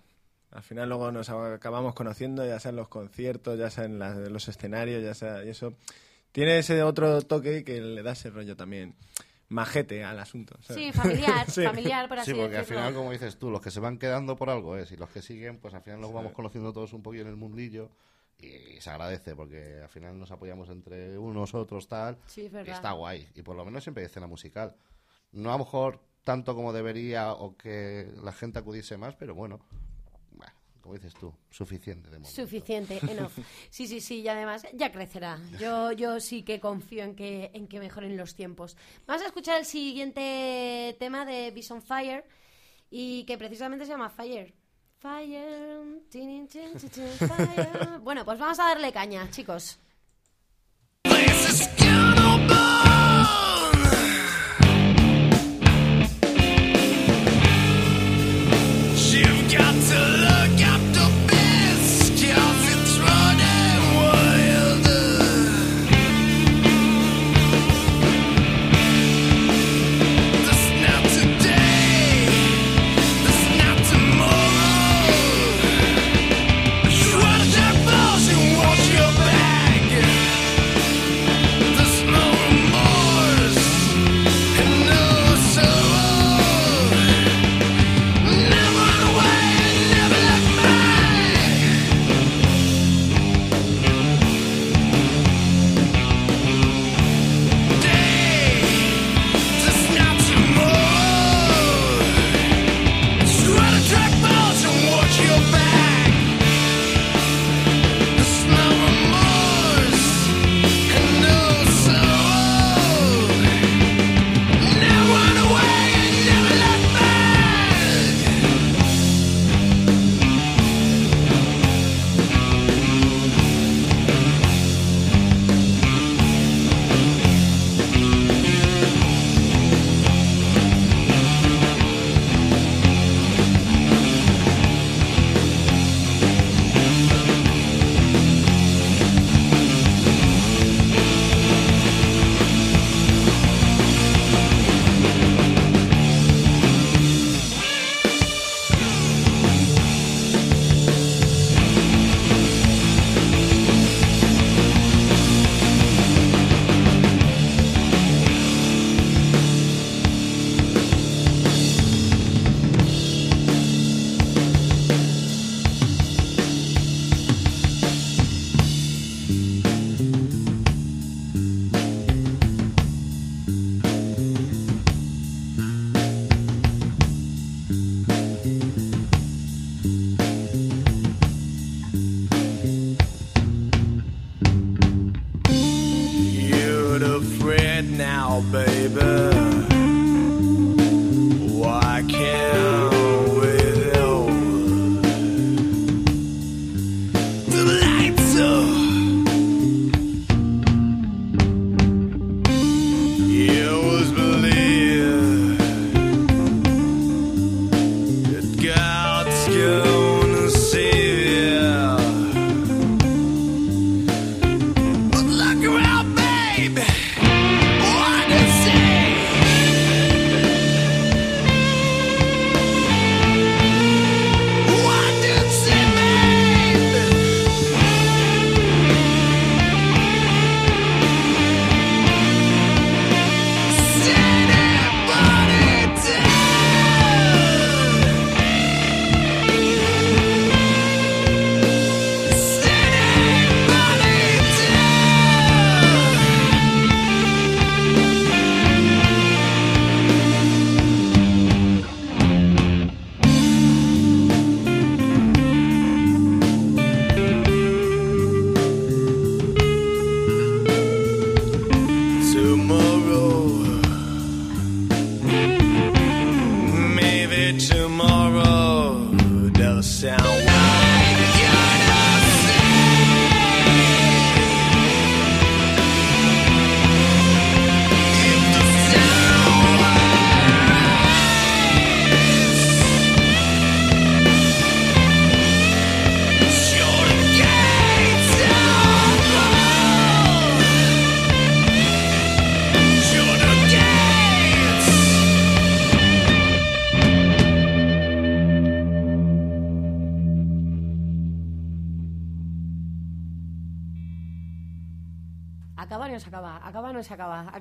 [0.53, 4.13] Al final luego nos acabamos conociendo, ya sea en los conciertos, ya sea en la-
[4.13, 5.43] en los escenarios, ya sea...
[5.45, 5.73] Y eso
[6.31, 8.95] tiene ese otro toque que le da ese rollo también
[9.53, 10.57] majete al asunto.
[10.63, 10.83] ¿sabes?
[10.83, 11.63] Sí, familiar, Sí.
[11.65, 14.35] familiar, por así Sí, porque al final, como dices tú, los que se van quedando
[14.37, 17.03] por algo es, y los que siguen, pues al final los vamos conociendo todos un
[17.03, 17.91] poquillo en el mundillo,
[18.39, 22.55] y se agradece, porque al final nos apoyamos entre unos, otros, tal, Sí, es y
[22.55, 22.75] verdad.
[22.75, 24.75] está guay, y por lo menos siempre hay escena musical.
[25.31, 29.61] No a lo mejor tanto como debería, o que la gente acudiese más, pero bueno,
[30.83, 32.43] como dices tú, suficiente de momento.
[32.43, 33.33] Suficiente, enough.
[33.71, 35.39] Sí, sí, sí, y además ya crecerá.
[35.59, 38.77] Yo, yo sí que confío en que, en que mejoren los tiempos.
[39.07, 42.25] Vamos a escuchar el siguiente tema de Beast on Fire
[42.91, 44.53] y que precisamente se llama Fire.
[44.99, 46.03] Fire.
[48.03, 49.79] Bueno, pues vamos a darle caña, chicos.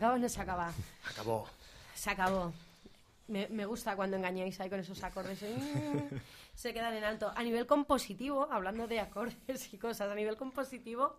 [0.01, 0.73] Acaba, o no se acaba.
[1.05, 1.47] Acabó.
[1.93, 2.51] Se acabó.
[3.27, 5.43] Me, me gusta cuando engañáis ahí con esos acordes.
[5.43, 5.55] ¿eh?
[6.55, 7.31] Se quedan en alto.
[7.35, 11.17] A nivel compositivo, hablando de acordes y cosas, a nivel compositivo,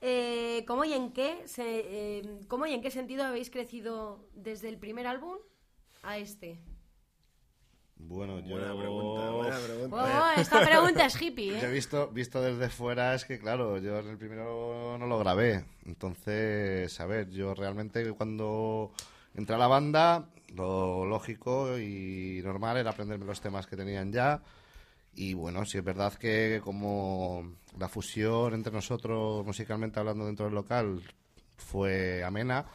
[0.00, 4.70] eh, ¿cómo, y en qué se, eh, ¿cómo y en qué sentido habéis crecido desde
[4.70, 5.36] el primer álbum
[6.02, 6.58] a este?
[8.06, 8.56] Bueno, yo...
[8.56, 9.96] Buena pregunta, buena pregunta.
[10.36, 11.72] Oh, esta pregunta es hippie, Yo he ¿eh?
[11.72, 15.64] visto, visto desde fuera, es que claro, yo en el primero no lo grabé.
[15.86, 18.92] Entonces, a ver, yo realmente cuando
[19.34, 24.42] entré a la banda, lo lógico y normal era aprenderme los temas que tenían ya.
[25.14, 30.54] Y bueno, sí es verdad que como la fusión entre nosotros, musicalmente hablando dentro del
[30.54, 31.02] local,
[31.56, 32.66] fue amena,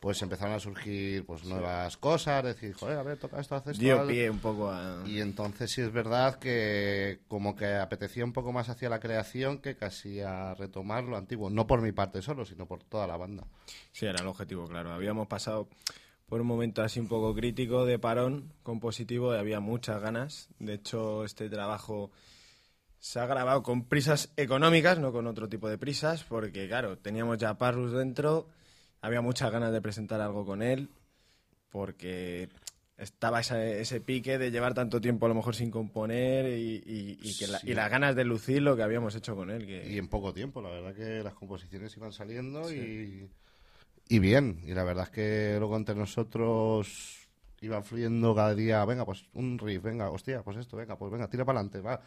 [0.00, 3.82] pues empezaron a surgir pues nuevas cosas, decir, joder, a ver, toca esto, haces esto.
[3.82, 4.06] Dio tal".
[4.06, 5.02] pie un poco a...
[5.06, 9.58] Y entonces sí es verdad que como que apetecía un poco más hacia la creación
[9.58, 11.50] que casi a retomar lo antiguo.
[11.50, 13.44] No por mi parte solo, sino por toda la banda.
[13.92, 14.92] Sí, era el objetivo, claro.
[14.92, 15.68] Habíamos pasado
[16.28, 20.48] por un momento así un poco crítico de parón compositivo y había muchas ganas.
[20.58, 22.12] De hecho, este trabajo
[23.00, 27.38] se ha grabado con prisas económicas, no con otro tipo de prisas, porque claro, teníamos
[27.38, 28.48] ya Parrus dentro,
[29.00, 30.88] había muchas ganas de presentar algo con él,
[31.70, 32.48] porque
[32.96, 37.18] estaba ese, ese pique de llevar tanto tiempo a lo mejor sin componer y, y-
[37.22, 37.70] y que la- Sí.
[37.70, 39.66] y las ganas de lucir lo que habíamos hecho con él.
[39.66, 39.88] Que...
[39.88, 43.28] Y en poco tiempo, la verdad que las composiciones iban saliendo y,
[44.08, 44.60] y bien.
[44.64, 47.28] Y la verdad es que luego entre nosotros
[47.60, 51.28] iba fluyendo cada día, venga, pues un riff, venga, hostia, pues esto, venga, pues venga,
[51.28, 52.00] tira para adelante, va.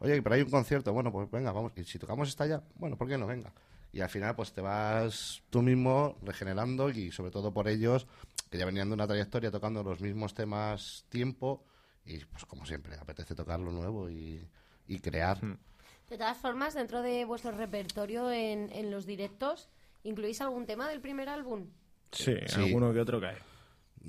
[0.00, 1.72] Oye, pero hay un concierto, bueno, pues venga, vamos.
[1.76, 3.26] Y si tocamos esta ya, bueno, ¿por qué no?
[3.26, 3.50] Venga.
[3.96, 8.06] Y al final, pues te vas tú mismo regenerando y sobre todo por ellos,
[8.50, 11.64] que ya venían de una trayectoria tocando los mismos temas tiempo
[12.04, 14.46] y pues como siempre, apetece tocar lo nuevo y,
[14.86, 15.40] y crear.
[15.40, 19.70] De todas formas, dentro de vuestro repertorio en, en los directos,
[20.02, 21.70] ¿incluís algún tema del primer álbum?
[22.12, 22.60] Sí, Sí.
[22.60, 23.38] alguno que otro cae.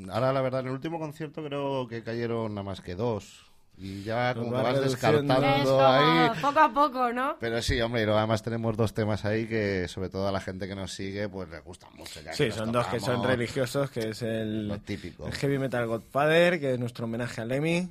[0.09, 3.49] Ahora, la verdad, en el último concierto creo que cayeron nada más que dos.
[3.79, 6.29] Y ya como vas descartando ahí.
[6.41, 7.37] poco a poco, ¿no?
[7.39, 10.39] Pero sí, hombre, y luego además tenemos dos temas ahí que, sobre todo a la
[10.39, 12.19] gente que nos sigue, pues les gustan mucho.
[12.21, 15.27] Ya Sí, son dos que son religiosos, que es el, Lo típico.
[15.27, 17.87] el Heavy Metal Godfather, que es nuestro homenaje a Lemmy.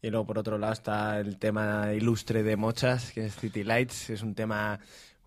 [0.00, 4.10] Y luego por otro lado está el tema ilustre de Mochas, que es City Lights.
[4.10, 4.78] Es un tema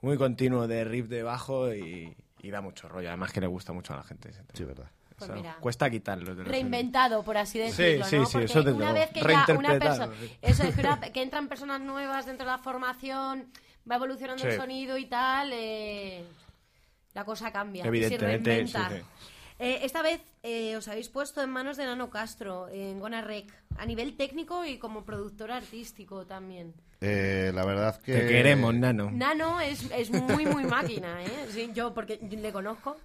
[0.01, 3.09] muy continuo de riff de bajo y, y da mucho rollo.
[3.09, 4.29] Además que le gusta mucho a la gente.
[4.29, 4.53] ese tema.
[4.55, 4.89] Sí, verdad.
[5.19, 5.57] Pues O sea, mira.
[5.59, 6.33] cuesta quitarlo.
[6.33, 8.25] de Reinventado, por así Sí, decirlo, sí, ¿no?
[8.25, 10.15] sí, Porque eso una vez que ya una Reinterpretado, persona...
[10.19, 10.37] sí.
[10.41, 13.51] Eso es que, una- que entran personas nuevas dentro de la formación,
[13.89, 14.57] va evolucionando el Sí.
[14.57, 16.23] sonido y tal, eh,
[17.13, 17.81] la cosa cambia.
[17.81, 18.89] y se Evidentemente, reinventa.
[18.89, 19.01] sí, sí.
[19.61, 23.51] Eh, esta vez eh, os habéis puesto en manos de Nano Castro, en Gona Rec,
[23.77, 26.73] a nivel técnico y como productor artístico también.
[27.01, 28.13] Eh, la verdad que...
[28.13, 29.09] Te queremos, Nano.
[29.11, 31.47] Nano es, es muy, muy máquina, ¿eh?
[31.49, 32.95] Sí, yo, porque le conozco.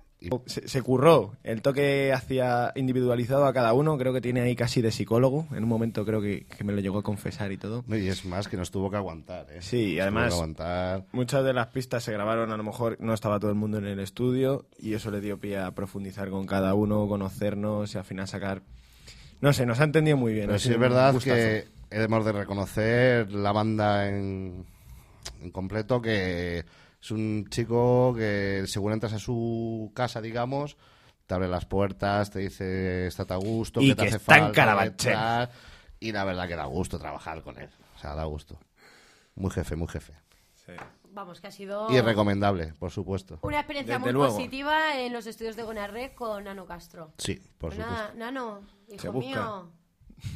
[0.47, 3.97] Se, se curró el toque hacia individualizado a cada uno.
[3.99, 5.47] Creo que tiene ahí casi de psicólogo.
[5.53, 7.85] En un momento creo que, que me lo llegó a confesar y todo.
[7.87, 9.59] No, y es más que nos tuvo que aguantar, ¿eh?
[9.61, 11.05] Sí, Nos además- aguantar.
[11.13, 13.87] Muchas de las pistas se grabaron, a lo mejor no estaba todo el mundo en
[13.87, 18.05] el estudio y eso le dio pie a profundizar con cada uno, conocernos y al
[18.05, 18.63] final sacar...
[19.41, 20.47] No sé, nos ha entendido muy bien.
[20.47, 24.65] Pero sí es verdad que hemos de reconocer la banda en,
[25.43, 26.65] en completo, que
[27.05, 30.77] es un chico que según entras a su casa, digamos,
[31.27, 34.35] te abre las puertas, te dice, estate a gusto, Y que te que hace está
[34.37, 35.13] en falta, Carabanchel.
[35.13, 35.51] tal",
[36.01, 37.69] Y la verdad que da gusto trabajar con él.
[37.97, 38.59] O sea, da gusto.
[39.35, 40.15] Muy jefe, muy jefe.
[40.67, 40.73] Sí.
[41.13, 43.39] Vamos, que ha sido Y recomendable, por supuesto.
[43.43, 44.35] una experiencia Desde muy luego.
[44.35, 47.13] positiva en los estudios de Gonarrec con Nano Castro.
[47.19, 48.15] Sí, por Pues supuesto.
[48.17, 49.29] Nano, hijo Se busca.
[49.31, 49.73] mío,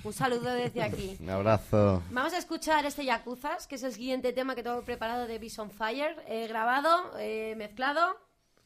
[0.04, 1.16] un saludo desde aquí.
[1.20, 2.02] Un abrazo.
[2.10, 5.70] Vamos a escuchar este Yakuzas, que es el siguiente tema que tengo preparado de Bison
[5.70, 8.16] Fire, eh, grabado, eh, mezclado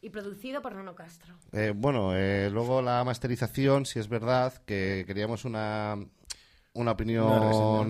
[0.01, 1.35] y producido por Nano Castro.
[1.53, 6.11] Eh, bueno, eh, luego la masterización, si es verdad que queríamos una, una
[6.75, 7.41] Una opinión,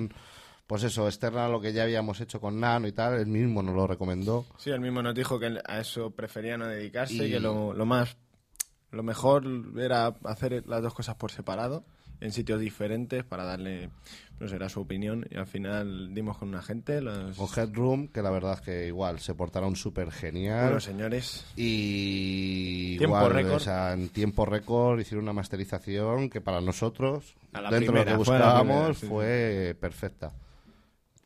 [0.08, 0.22] reseña.
[0.66, 3.62] pues eso, externa a lo que ya habíamos hecho con Nano y tal, él mismo
[3.62, 4.44] nos lo recomendó.
[4.58, 7.86] Sí, él mismo nos dijo que a eso prefería no dedicarse, Y- que lo, lo
[7.86, 8.16] más...
[8.90, 9.44] Lo mejor
[9.78, 11.82] era hacer las dos cosas por separado,
[12.22, 13.90] en sitios diferentes, para darle,
[14.38, 15.26] no sé, era su opinión.
[15.30, 18.86] Y al final dimos con una gente, los Con Headroom, que la verdad es que
[18.86, 20.64] igual se portaron súper genial.
[20.64, 21.44] buenos señores.
[21.56, 23.54] Y Tiempo igual, récord.
[23.54, 28.04] o sea, en tiempo récord hicieron una masterización que para nosotros, dentro de lo primera,
[28.04, 30.32] que fue buscábamos, primera, sí, fue perfecta.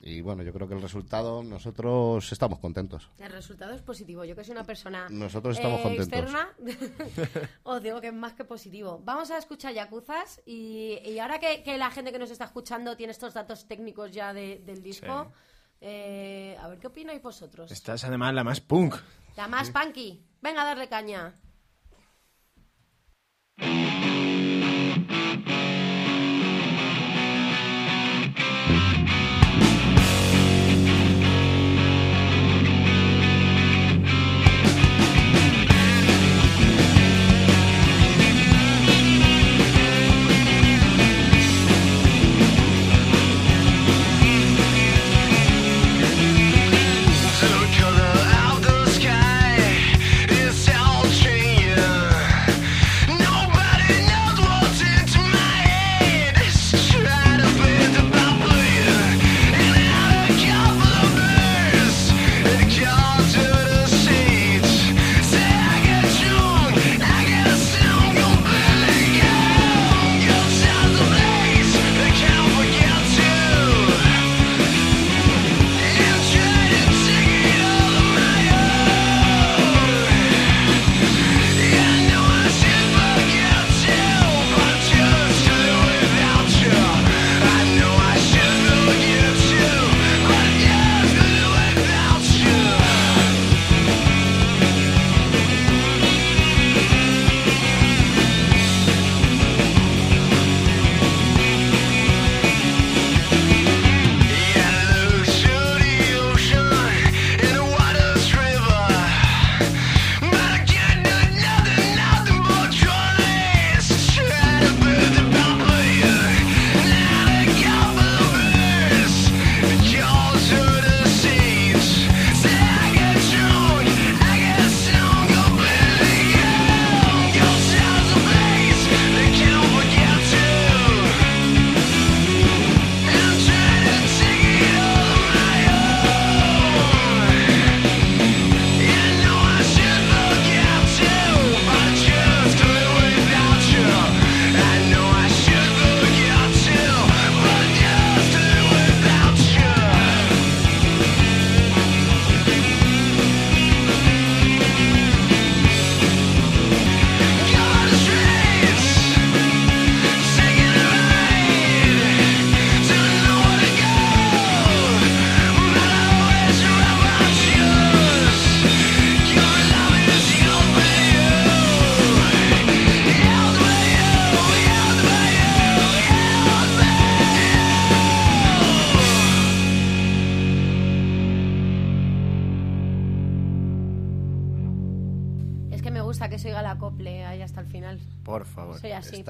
[0.08, 3.10] Y bueno, yo creo que el resultado, nosotros estamos contentos.
[3.18, 4.24] El resultado es positivo.
[4.24, 6.06] Yo que soy una persona Nosotros estamos eh, contentos.
[6.32, 6.48] externa,
[7.64, 9.00] os digo que es más que positivo.
[9.04, 12.96] Vamos a escuchar Yakuzas y, y ahora que, que la gente que nos está escuchando
[12.96, 15.76] tiene estos datos técnicos ya de- del disco, Sí.
[15.80, 17.72] eh, a ver qué opináis vosotros.
[17.72, 18.94] Esta es además la más punk.
[19.36, 20.22] La más punky.
[20.40, 21.34] Venga, a darle caña.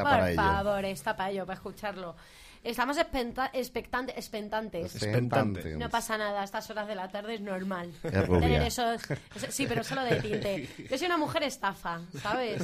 [0.00, 0.42] Está por para ello.
[0.42, 2.16] favor, está para ello, para escucharlo.
[2.64, 4.96] Estamos expenta- expectante- expectantes.
[4.96, 5.76] Expectante.
[5.76, 7.92] No pasa nada, a estas horas de la tarde es normal.
[8.02, 8.40] Es rubia.
[8.40, 9.02] Tener esos-
[9.36, 10.68] eso- sí, pero solo de tinte.
[10.90, 12.60] Yo soy una mujer estafa, ¿sabes?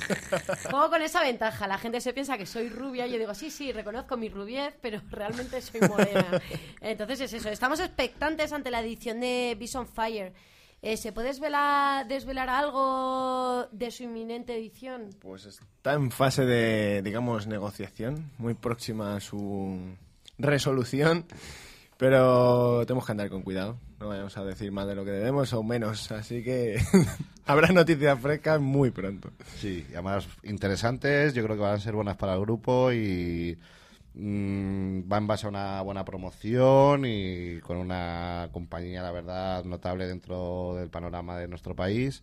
[0.69, 1.69] Juego con esa ventaja.
[1.69, 4.75] La gente se piensa que soy rubia y yo digo, sí, sí, reconozco mi rubiez,
[4.81, 6.41] pero realmente soy morena.
[6.81, 7.49] Entonces es eso.
[7.51, 10.33] Estamos expectantes ante la edición de Bison Fire.
[10.85, 15.11] Eh, ¿Se puede desvelar, desvelar algo de su inminente edición?
[15.21, 19.79] Pues está en fase de, digamos, negociación, muy próxima a su
[20.39, 21.25] resolución,
[21.99, 23.79] pero tenemos que andar con cuidado.
[24.01, 26.83] No vayamos a decir más de lo que debemos o menos, así que
[27.47, 29.31] habrá noticias frescas muy pronto.
[29.61, 33.57] Sí, y además interesantes, yo creo que van a ser buenas para el grupo y
[34.15, 40.75] va en base a una buena promoción y con una compañía, la verdad, notable dentro
[40.75, 42.23] del panorama de nuestro país.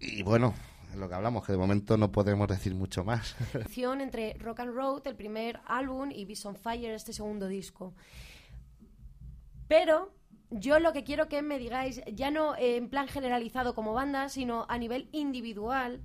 [0.00, 0.54] Y bueno,
[0.90, 3.34] es lo que hablamos, que de momento no podemos decir mucho más.
[4.00, 7.94] Entre Rock and Road, el primer álbum, y Bison Fire, este segundo disco.
[9.68, 10.12] Pero
[10.50, 14.66] yo lo que quiero que me digáis, ya no en plan generalizado como banda, sino
[14.68, 16.02] a nivel individual.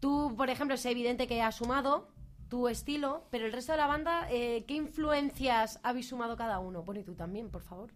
[0.00, 2.08] Tú, por ejemplo, es evidente que has sumado
[2.50, 6.82] tu estilo, pero el resto de la banda, eh, ¿qué influencias habéis sumado cada uno?
[6.82, 7.90] Bueno, y tú también, por favor.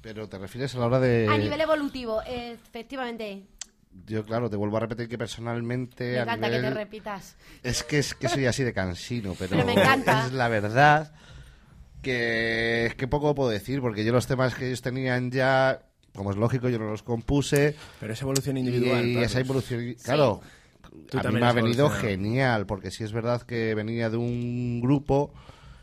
[0.00, 1.28] Pero te refieres a la hora de...
[1.30, 3.46] A nivel evolutivo, efectivamente.
[4.06, 6.12] Yo, claro, te vuelvo a repetir que personalmente...
[6.12, 7.36] Me a encanta que te nivel- repitas.
[7.62, 10.26] Es que, es que soy así de cansino, pero, Pero me encanta.
[10.26, 11.12] es la verdad
[12.02, 15.80] que es que poco puedo decir, porque yo los temas que ellos tenían ya,
[16.14, 17.76] como es lógico, yo no los compuse.
[18.00, 19.06] Pero es evolución individual.
[19.06, 19.26] y claro.
[19.26, 20.40] esa evolución, claro,
[21.10, 24.80] Tú a mí me ha venido genial, porque sí es verdad que venía de un
[24.80, 25.32] grupo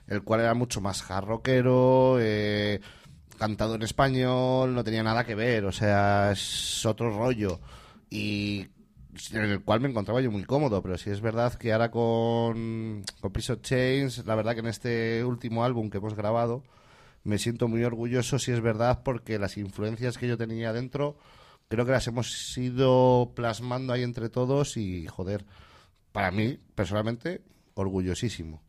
[0.08, 2.82] el cual era mucho más hard rockero, eh,
[3.38, 7.62] cantado en español, no tenía nada que ver, o sea, es otro rollo.
[8.10, 8.68] Y
[9.32, 13.04] en el cual me encontraba yo muy cómodo, pero sí es verdad que ahora con,
[13.22, 16.64] con Piece of Chains, la verdad que en este último álbum que hemos grabado,
[17.24, 21.18] me siento muy orgulloso, si es verdad, porque las influencias que yo tenía dentro,
[21.72, 25.46] creo que las hemos ido plasmando ahí entre todos y, joder,
[26.12, 27.42] para mí, personalmente,
[27.74, 28.62] orgullosísimo.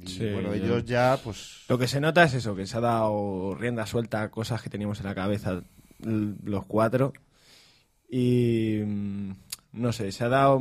[0.00, 1.64] Y Sí, bueno, ellos ya, pues...
[1.68, 4.70] Lo que se nota es eso, que se ha dado rienda suelta a cosas que
[4.70, 5.60] teníamos en la cabeza
[5.98, 7.12] los cuatro.
[8.08, 9.30] Y mm,
[9.72, 10.60] no sé, se ha dado...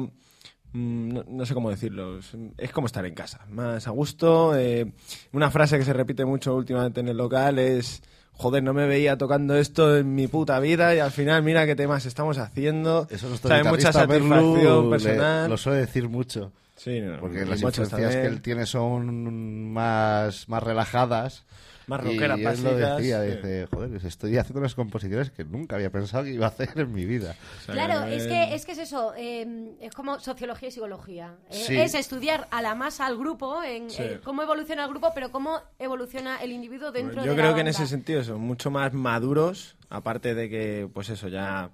[0.73, 2.17] mm, No, no sé cómo decirlo.
[2.17, 4.57] es- Es como estar en casa, más a gusto.
[4.57, 4.91] eh,
[5.33, 8.01] una frase que se repite mucho últimamente en el local es...
[8.37, 11.75] Joder, no me veía tocando esto en mi puta vida y al final mira qué
[11.75, 13.07] temas estamos haciendo.
[13.09, 15.49] Eso nuestro Sabe mucha satisfacción le- personal.
[15.49, 16.51] lo suele decir mucho.
[16.75, 21.43] Sí, no, Porque las influencias que él tiene son más, más relajadas.
[21.87, 23.27] Más y rockeras él lo decía, sí.
[23.31, 26.69] dice, joder, pues estoy haciendo unas composiciones que nunca había pensado que iba a hacer
[26.75, 27.33] en mi vida.
[27.59, 30.71] O sea, Claro, que- es que, es que es eso, eh, es como sociología y
[30.71, 31.35] psicología.
[31.49, 31.77] Eh, Sí.
[31.77, 34.03] Es estudiar a la masa, al grupo, en Sí.
[34.03, 37.55] eh, cómo evoluciona el grupo, pero cómo evoluciona el individuo dentro Yo de creo la
[37.55, 41.69] que en ese sentido son mucho más maduros, aparte de que, pues eso, ya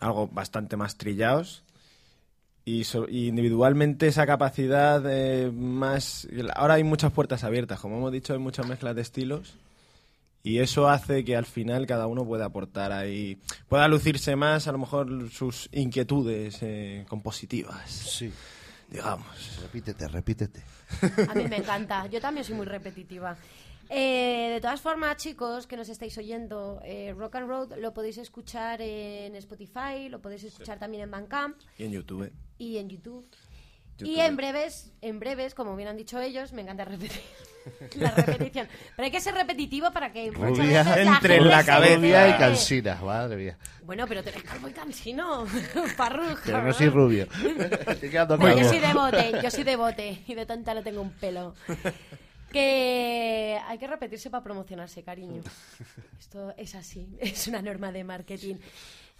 [0.00, 1.62] algo bastante más trillados.
[2.68, 6.28] Y, so- y individualmente esa capacidad eh, más...
[6.54, 9.54] Ahora hay muchas puertas abiertas, como hemos dicho, hay muchas mezclas de estilos.
[10.42, 13.38] Y eso hace que al final cada uno pueda aportar ahí,
[13.68, 18.30] pueda lucirse más a lo mejor sus inquietudes eh, compositivas, Sí.
[18.90, 19.26] digamos.
[19.62, 20.62] Repítete, repítete.
[21.28, 22.06] A mí me encanta.
[22.06, 23.36] Yo también soy muy repetitiva.
[23.90, 28.18] Eh, de todas formas, chicos, que nos estáis oyendo, eh, Rock and Road lo podéis
[28.18, 32.32] escuchar en Spotify, lo podéis escuchar también en Bandcamp Y en YouTube.
[32.58, 33.26] y en YouTube.
[34.00, 34.20] Y YouTube.
[34.26, 37.10] en breves, en breves, como bien han dicho ellos, me encanta repetir
[37.96, 38.68] la repetición.
[38.94, 40.82] Pero hay que ser repetitivo para que muchas Rubia.
[40.84, 41.92] veces Entre la cabeza.
[41.94, 42.36] Y entere.
[42.38, 43.58] cansina, madre mía.
[43.82, 45.46] Bueno, pero te eres calvo y cansino,
[45.96, 46.40] parruja.
[46.44, 47.26] Pero no soy rubio.
[47.88, 48.70] Estoy quedando Bueno, yo calvo.
[48.70, 51.54] soy de bote, yo soy de bote y de tonta no tengo un pelo.
[52.52, 55.42] Que hay que repetirse para promocionarse, cariño.
[56.18, 58.56] Esto es así, es una norma de marketing.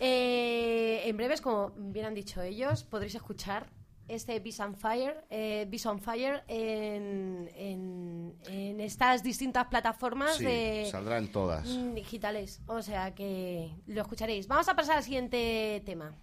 [0.00, 3.68] Eh, en breves, como bien han dicho ellos, podréis escuchar
[4.06, 10.44] este Beast on Fire, eh, Beast on Fire en, en- en estas distintas plataformas Sí,
[10.44, 11.66] de, saldrá en todas.
[11.68, 12.60] mm, digitales.
[12.66, 14.46] O sea que lo escucharéis.
[14.48, 16.14] Vamos a pasar al siguiente tema.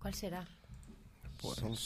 [0.00, 0.44] ¿Cuál será?
[1.40, 1.76] Son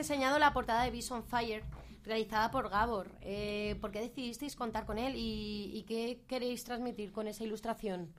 [0.00, 1.62] enseñado la portada de Beast on Fire,
[2.04, 3.08] realizada por Gabor.
[3.20, 8.12] Eh, ¿Por qué decidisteis contar con él y, y qué queréis transmitir con esa ilustración?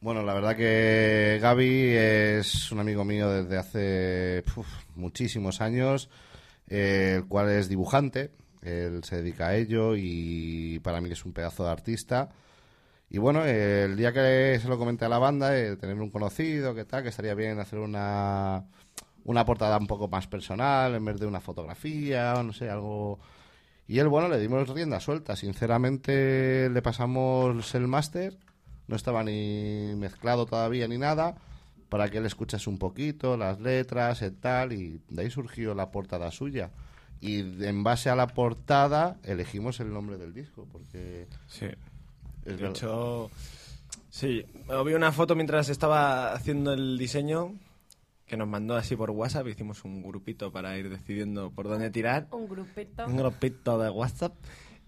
[0.00, 6.08] Bueno, la verdad que Gaby es un amigo mío desde hace uf, muchísimos años,
[6.68, 8.30] eh, el cual es dibujante,
[8.62, 12.28] él se dedica a ello y para mí es un pedazo de artista.
[13.10, 16.10] Y bueno, eh, el día que se lo comenté a la banda, eh, tener un
[16.10, 18.66] conocido, que tal, que estaría bien hacer una,
[19.28, 23.18] una portada un poco más personal en vez de una fotografía, o no sé, algo...
[23.86, 25.36] Y él, bueno, le dimos rienda suelta.
[25.36, 28.38] Sinceramente, le pasamos el máster.
[28.86, 31.36] No estaba ni mezclado todavía ni nada.
[31.90, 34.72] Para que él escuchase un poquito las letras y tal.
[34.72, 36.70] Y de ahí surgió la portada suya.
[37.20, 40.66] Y en base a la portada elegimos el nombre del disco.
[40.72, 41.66] Porque Sí.
[42.46, 43.30] es De hecho,
[44.08, 44.46] sí,
[44.86, 47.54] vi una foto mientras estaba haciendo el diseño
[48.28, 49.48] que nos mandó así por WhatsApp.
[49.48, 52.28] Hicimos un grupito para ir decidiendo por dónde tirar.
[52.30, 53.06] Un grupito.
[53.06, 54.34] Un grupito de WhatsApp.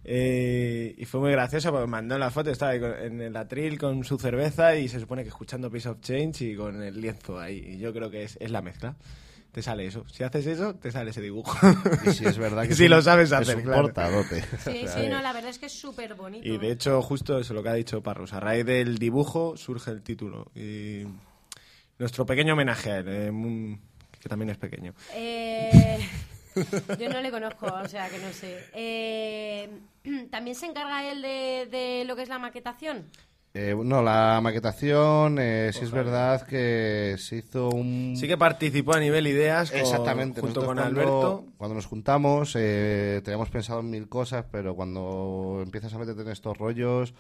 [0.05, 3.79] Eh, y fue muy gracioso porque mandó la foto, estaba ahí con- en el atril
[3.79, 7.39] con su cerveza y se supone que escuchando Piece of Change y con el lienzo
[7.39, 7.59] ahí.
[7.75, 8.97] Y yo creo que es, es la mezcla.
[9.53, 10.05] Te sale eso.
[10.09, 11.55] Si haces eso, te sale ese dibujo.
[12.07, 13.83] Y si es verdad que si es lo sabes es hacer, un claro.
[13.83, 14.43] portadote.
[14.65, 16.47] Sí, sí, no, la verdad es que es súper bonito.
[16.49, 18.33] Y de hecho, justo eso lo que ha dicho Parros.
[18.33, 20.51] A raíz del dibujo surge el título.
[20.55, 21.03] Y
[22.01, 23.79] nuestro pequeño homenaje a él, eh,
[24.21, 24.93] que también es pequeño.
[25.15, 25.99] Eh,
[26.99, 28.59] yo no le conozco, o sea que no sé.
[28.75, 29.69] Eh,
[30.31, 33.05] ¿También se encarga él de, de lo que es la maquetación?
[33.53, 38.15] Eh, no, la maquetación, eh, sí es verdad que se hizo un...
[38.17, 40.41] Sí que participó a nivel ideas con- Exactamente.
[40.41, 41.45] junto nosotros con cuando, Alberto.
[41.59, 46.29] Cuando nos juntamos, eh, teníamos pensado en mil cosas, pero cuando empiezas a meterte en
[46.29, 47.13] estos rollos,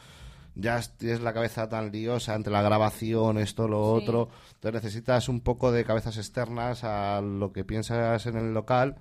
[0.60, 4.04] ya tienes la cabeza tan liosa entre la grabación, esto, lo Sí.
[4.04, 4.28] otro.
[4.54, 8.96] Entonces necesitas un poco de cabezas externas a lo que piensas en el local.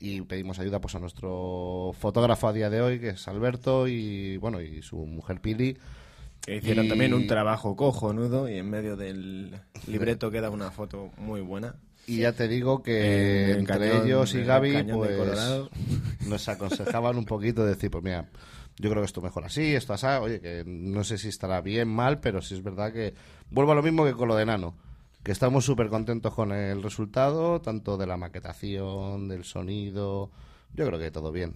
[0.00, 4.36] Y pedimos ayuda pues a nuestro fotógrafo a día de hoy, que es Alberto, y
[4.36, 5.76] bueno, y su mujer Pili.
[6.40, 11.10] Que hicieron Y- también un trabajo cojonudo y en medio del libreto queda una foto
[11.16, 11.74] muy buena.
[12.06, 15.18] Y ya te digo que el entre cañón- ellos y el Gaby, pues
[16.26, 18.28] nos aconsejaban un poquito de decir, pues mira,
[18.78, 21.88] yo creo que esto mejor así, esto así, oye, que no sé si estará bien,
[21.88, 23.14] mal, pero sí es verdad que
[23.50, 24.74] vuelvo a lo mismo que con lo de Nano,
[25.22, 30.30] que estamos súper contentos con el resultado, tanto de la maquetación, del sonido,
[30.74, 31.54] yo creo que todo bien,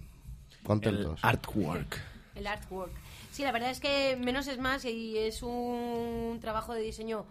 [0.59, 1.19] El contentos.
[1.23, 1.99] artwork.
[2.35, 2.91] El artwork.
[3.31, 7.25] Sí, la verdad es que menos es más y es un trabajo de diseño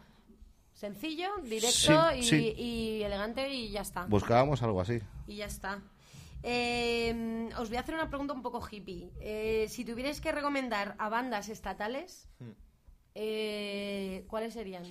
[0.74, 2.54] sencillo, directo Sí, y, sí.
[2.56, 4.06] y elegante y ya está.
[4.06, 5.00] Buscábamos algo así.
[5.28, 5.80] Y ya está.
[6.42, 9.10] Eh, os voy a hacer una pregunta un poco hippie.
[9.20, 12.28] Eh, si tuvierais que recomendar a bandas estatales,
[13.14, 14.84] eh, ¿cuáles serían?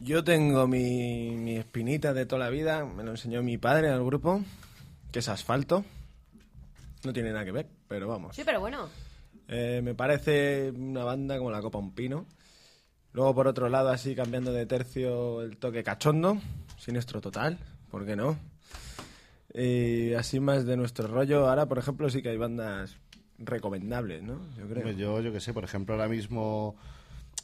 [0.00, 4.04] Yo tengo mi, mi espinita de toda la vida, me lo enseñó mi padre al
[4.04, 4.42] grupo,
[5.10, 5.84] que es asfalto.
[7.04, 8.36] No tiene nada que ver, pero vamos.
[8.36, 8.88] Sí, pero bueno.
[9.48, 12.26] Eh, me parece una banda como la Copa Un Pino.
[13.12, 16.38] Luego, por otro lado, así cambiando de tercio, el toque cachondo,
[16.78, 17.58] siniestro total,
[17.90, 18.36] ¿por qué no?
[19.54, 21.48] Y así más de nuestro rollo.
[21.48, 22.96] Ahora, por ejemplo, sí que hay bandas
[23.38, 24.40] recomendables, ¿no?
[24.56, 24.90] Yo creo.
[24.92, 26.76] Yo, yo que sé, por ejemplo, ahora mismo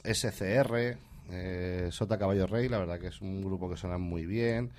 [0.05, 0.97] SCR,
[1.31, 4.71] eh, Sota Caballo Rey, la verdad que es un grupo que suena muy bien.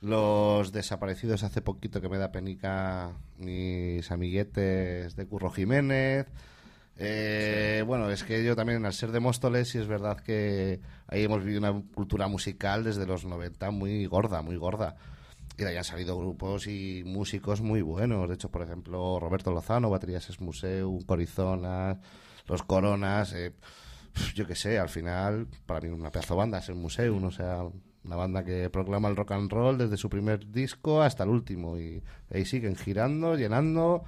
[0.00, 6.26] Los desaparecidos hace poquito que me da penica mis amiguetes de Curro Jiménez.
[6.96, 11.24] Eh, Bueno, es que yo también, al ser de Móstoles, sí es verdad que ahí
[11.24, 14.96] hemos vivido una cultura musical desde los 90 muy gorda, muy gorda.
[15.58, 18.28] Y ahí han salido grupos y músicos muy buenos.
[18.28, 21.98] De hecho, por ejemplo, Roberto Lozano, Baterías Es Museo, Corizonas,
[22.46, 23.32] Los Coronas.
[23.32, 23.54] eh,
[24.34, 27.30] yo qué sé, al final, para mí una pedazo de banda es el Museo, o
[27.32, 27.64] sea,
[28.04, 31.76] una banda que proclama el rock and roll desde su primer disco hasta el último.
[31.76, 34.04] Y ahí siguen girando, llenando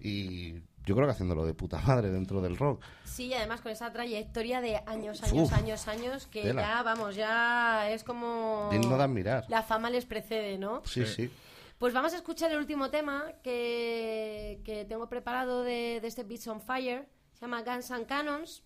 [0.00, 0.54] y
[0.86, 2.82] yo creo que haciéndolo de puta madre dentro del rock.
[3.04, 5.52] Sí, y además con esa trayectoria de años, años, Uf.
[5.52, 6.62] años, años, que Tela.
[6.62, 8.68] ya, vamos, ya es como...
[8.70, 9.44] Digno de admirar.
[9.48, 10.82] La fama les precede, ¿no?
[10.84, 11.30] Sí, sí.
[11.78, 16.46] Pues vamos a escuchar el último tema que, que tengo preparado de, de este Beats
[16.48, 17.08] on Fire.
[17.34, 18.62] Se llama Guns and Cannons.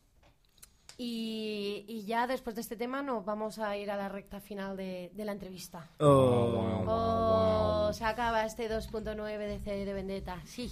[0.96, 4.76] Y, y ya después de este tema nos vamos a ir a la recta final
[4.76, 5.90] de, de la entrevista.
[5.98, 6.84] Oh.
[6.86, 10.40] Oh, se acaba este 2.9 de CD de Vendetta.
[10.44, 10.70] Sí.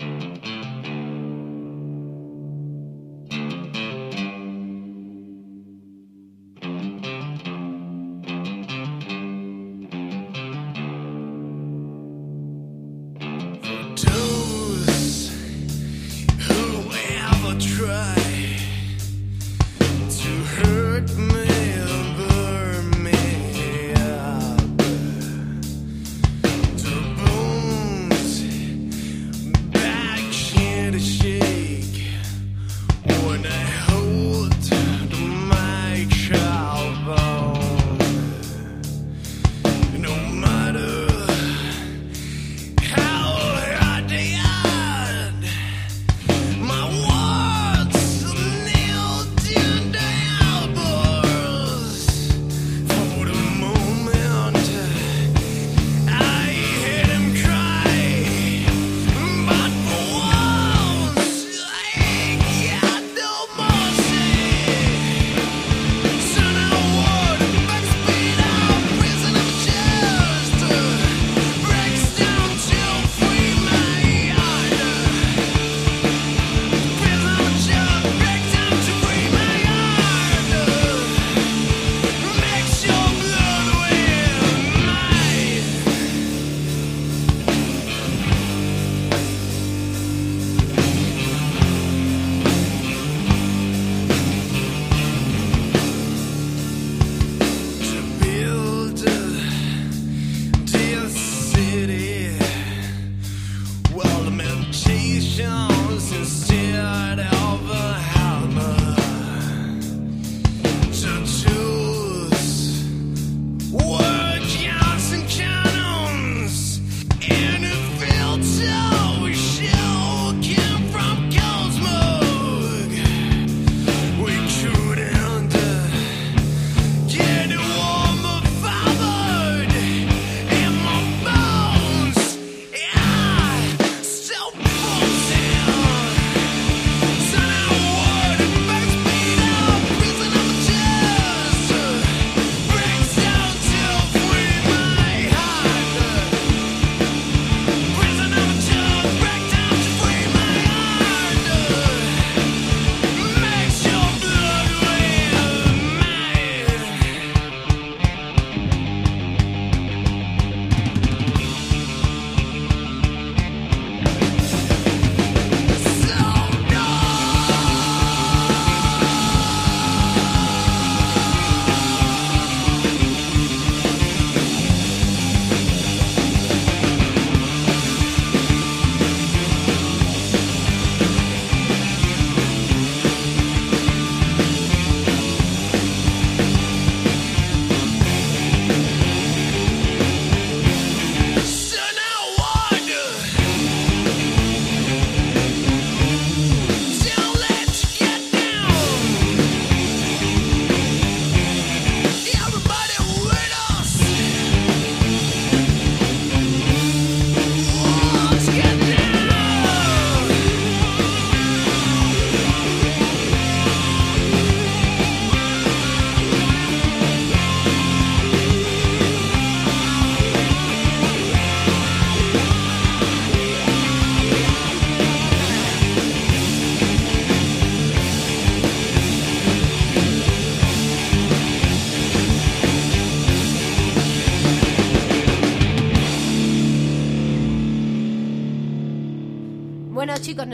[0.00, 0.63] Música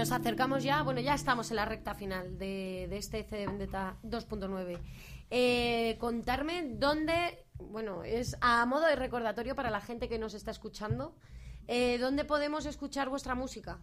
[0.01, 3.97] nos acercamos ya, bueno, ya estamos en la recta final de, de este CD Vendetta
[4.03, 4.79] 2.9.
[5.31, 10.53] Eh, contarme dónde, bueno, es a modo de recordatorio para la gente que nos está
[10.53, 11.15] escuchando,
[11.69, 13.77] eh, ¿dónde podemos escuchar vuestra música?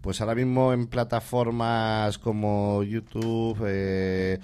[0.00, 4.40] Pues ahora mismo en plataformas como YouTube, eh,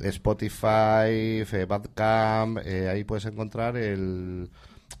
[0.00, 4.50] Spotify, eh, Bandcamp, eh, ahí puedes encontrar el,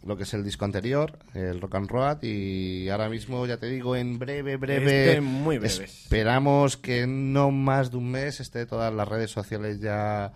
[0.06, 3.66] lo que es el disco anterior, el Rock and Roll, y ahora mismo, ya te
[3.66, 5.84] digo, en breve, breve, Este muy breve.
[5.84, 10.32] esperamos que no más de un mes esté todas las redes sociales ya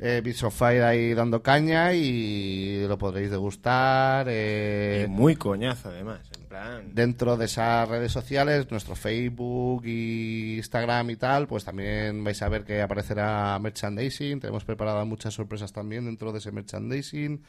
[0.00, 4.26] eh, Beats of Fire ahí dando caña y lo podréis degustar.
[4.28, 6.20] eh, Y muy coñazo, además.
[6.36, 6.94] En plan.
[6.94, 12.48] dentro de esas redes sociales, nuestro Facebook y Instagram y tal, pues también vais a
[12.48, 14.40] ver que aparecerá merchandising.
[14.40, 17.40] Tenemos preparadas muchas sorpresas también dentro de ese merchandising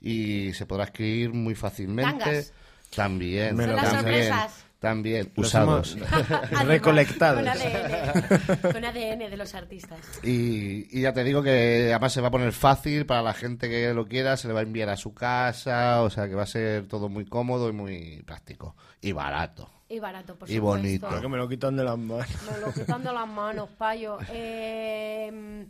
[0.00, 2.24] y se podrá adquirir muy fácilmente.
[2.24, 2.52] Tangas.
[2.94, 4.32] También, Me lo también,
[4.78, 5.96] también usados.
[6.10, 7.40] Además, Recolectados.
[7.40, 9.98] Con ADN, con ADN de los artistas.
[10.22, 13.68] Y, y ya te digo que además se va a poner fácil para la gente
[13.68, 16.44] que lo quiera, se le va a enviar a su casa, o sea que va
[16.44, 18.76] a ser todo muy cómodo y muy práctico.
[19.00, 19.68] Y barato.
[19.88, 20.82] Y barato, por Y supuesto.
[20.82, 21.08] bonito.
[21.08, 22.26] Creo que me lo quitan de las manos.
[22.50, 24.18] Me lo quitando las manos, payo.
[24.30, 25.66] Eh,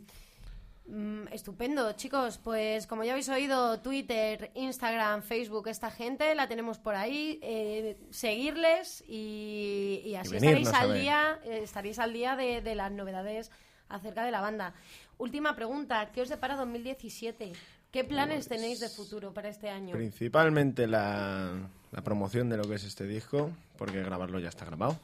[0.87, 2.37] mm, estupendo, chicos.
[2.37, 7.39] Pues como ya habéis oído, Twitter, Instagram, Facebook, esta gente la tenemos por ahí.
[7.41, 12.75] Eh, seguirles y, y así venirnos estaréis al día, eh, estaréis al día de, de
[12.75, 13.51] las novedades
[13.89, 14.73] acerca de la banda.
[15.17, 17.53] Última pregunta, ¿qué os depara 2017?
[17.91, 19.95] ¿Qué planes Pues tenéis de futuro para este año?
[19.95, 21.53] Principalmente la,
[21.91, 24.97] la promoción de lo que es este disco, porque grabarlo ya está grabado.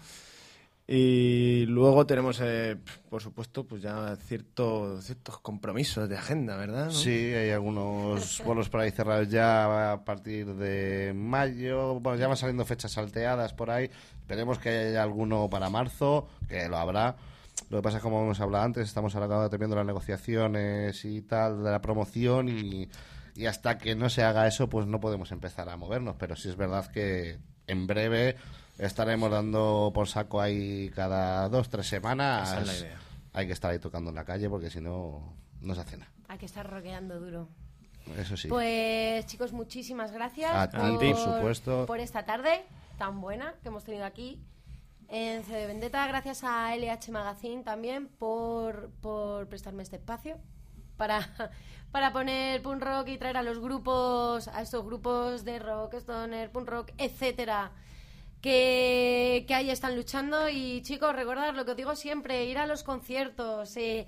[0.86, 2.76] Y luego tenemos, eh,
[3.10, 6.88] por supuesto, pues ya cierto, ciertos compromisos de agenda, ¿verdad?
[6.88, 6.92] ¿No?
[6.92, 12.02] Sí, hay algunos vuelos por ahí cerrados ya a partir de mayo.
[12.02, 13.90] Bueno, ya van saliendo fechas salteadas por ahí.
[14.20, 17.16] Esperemos que haya alguno para marzo, que lo habrá.
[17.70, 21.64] Lo que pasa es como hemos hablado antes, estamos ahora teniendo las negociaciones y tal
[21.64, 22.90] de la promoción y,
[23.36, 26.18] y hasta que no se haga eso, pues no podemos empezar a movernos.
[26.20, 28.36] Pero sí es verdad que en breve
[28.86, 32.50] estaremos dando por saco ahí cada dos, tres semanas.
[32.50, 33.00] Esa es la idea.
[33.34, 36.12] Hay que estar ahí tocando en la calle porque si no, no se hace nada.
[36.28, 37.50] Hay que estar roqueando duro.
[38.18, 38.48] Eso sí.
[38.48, 41.86] Pues chicos, muchísimas gracias A ti, por supuesto.
[41.86, 42.66] por esta tarde
[42.98, 44.42] tan buena que hemos tenido aquí
[45.08, 46.06] en CD Vendetta.
[46.08, 50.38] Gracias a LH Magazine también por, por prestarme este espacio
[50.98, 51.30] para,
[51.92, 56.52] para poner punk rock y traer a los grupos, a estos grupos de rock, stoner,
[56.52, 57.72] punk rock, etcétera.
[58.44, 62.68] Que, que ahí están luchando y chicos, recordad lo que os digo siempre, ir a
[62.68, 64.06] los conciertos, eh,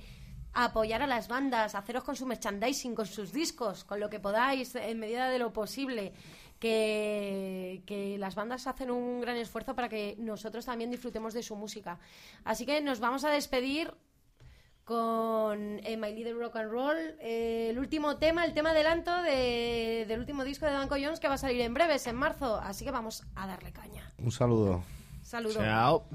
[0.52, 4.76] apoyar a las bandas, haceros con su merchandising, con sus discos, con lo que podáis
[4.76, 6.12] en medida de lo posible.
[6.60, 11.56] Que, que las bandas hacen un gran esfuerzo para que nosotros también disfrutemos de su
[11.56, 11.98] música.
[12.44, 13.94] Así que nos vamos a despedir
[14.86, 20.06] con eh, My Little Rock and Roll, eh, el último tema, el tema adelanto de-
[20.08, 22.56] del último disco de Danko Jones que va a salir en breves, en marzo.
[22.58, 24.10] Así que vamos a darle caña.
[24.20, 24.84] Un saludo.
[25.24, 25.56] Saludos.
[25.58, 26.06] Chao.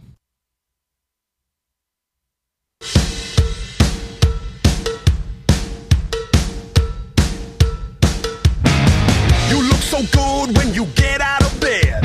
[9.51, 12.02] You look so good when you get out of bed.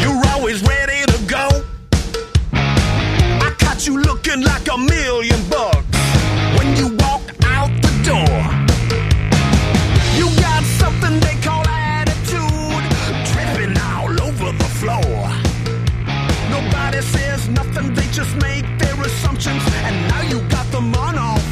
[0.00, 0.93] You're always ready.
[3.74, 5.98] Caught you looking like a million bucks
[6.56, 8.38] when you walk out the door.
[10.14, 12.84] You got something they call attitude,
[13.32, 15.26] tripping all over the floor.
[16.54, 21.43] Nobody says nothing, they just make their assumptions, and now you got them on all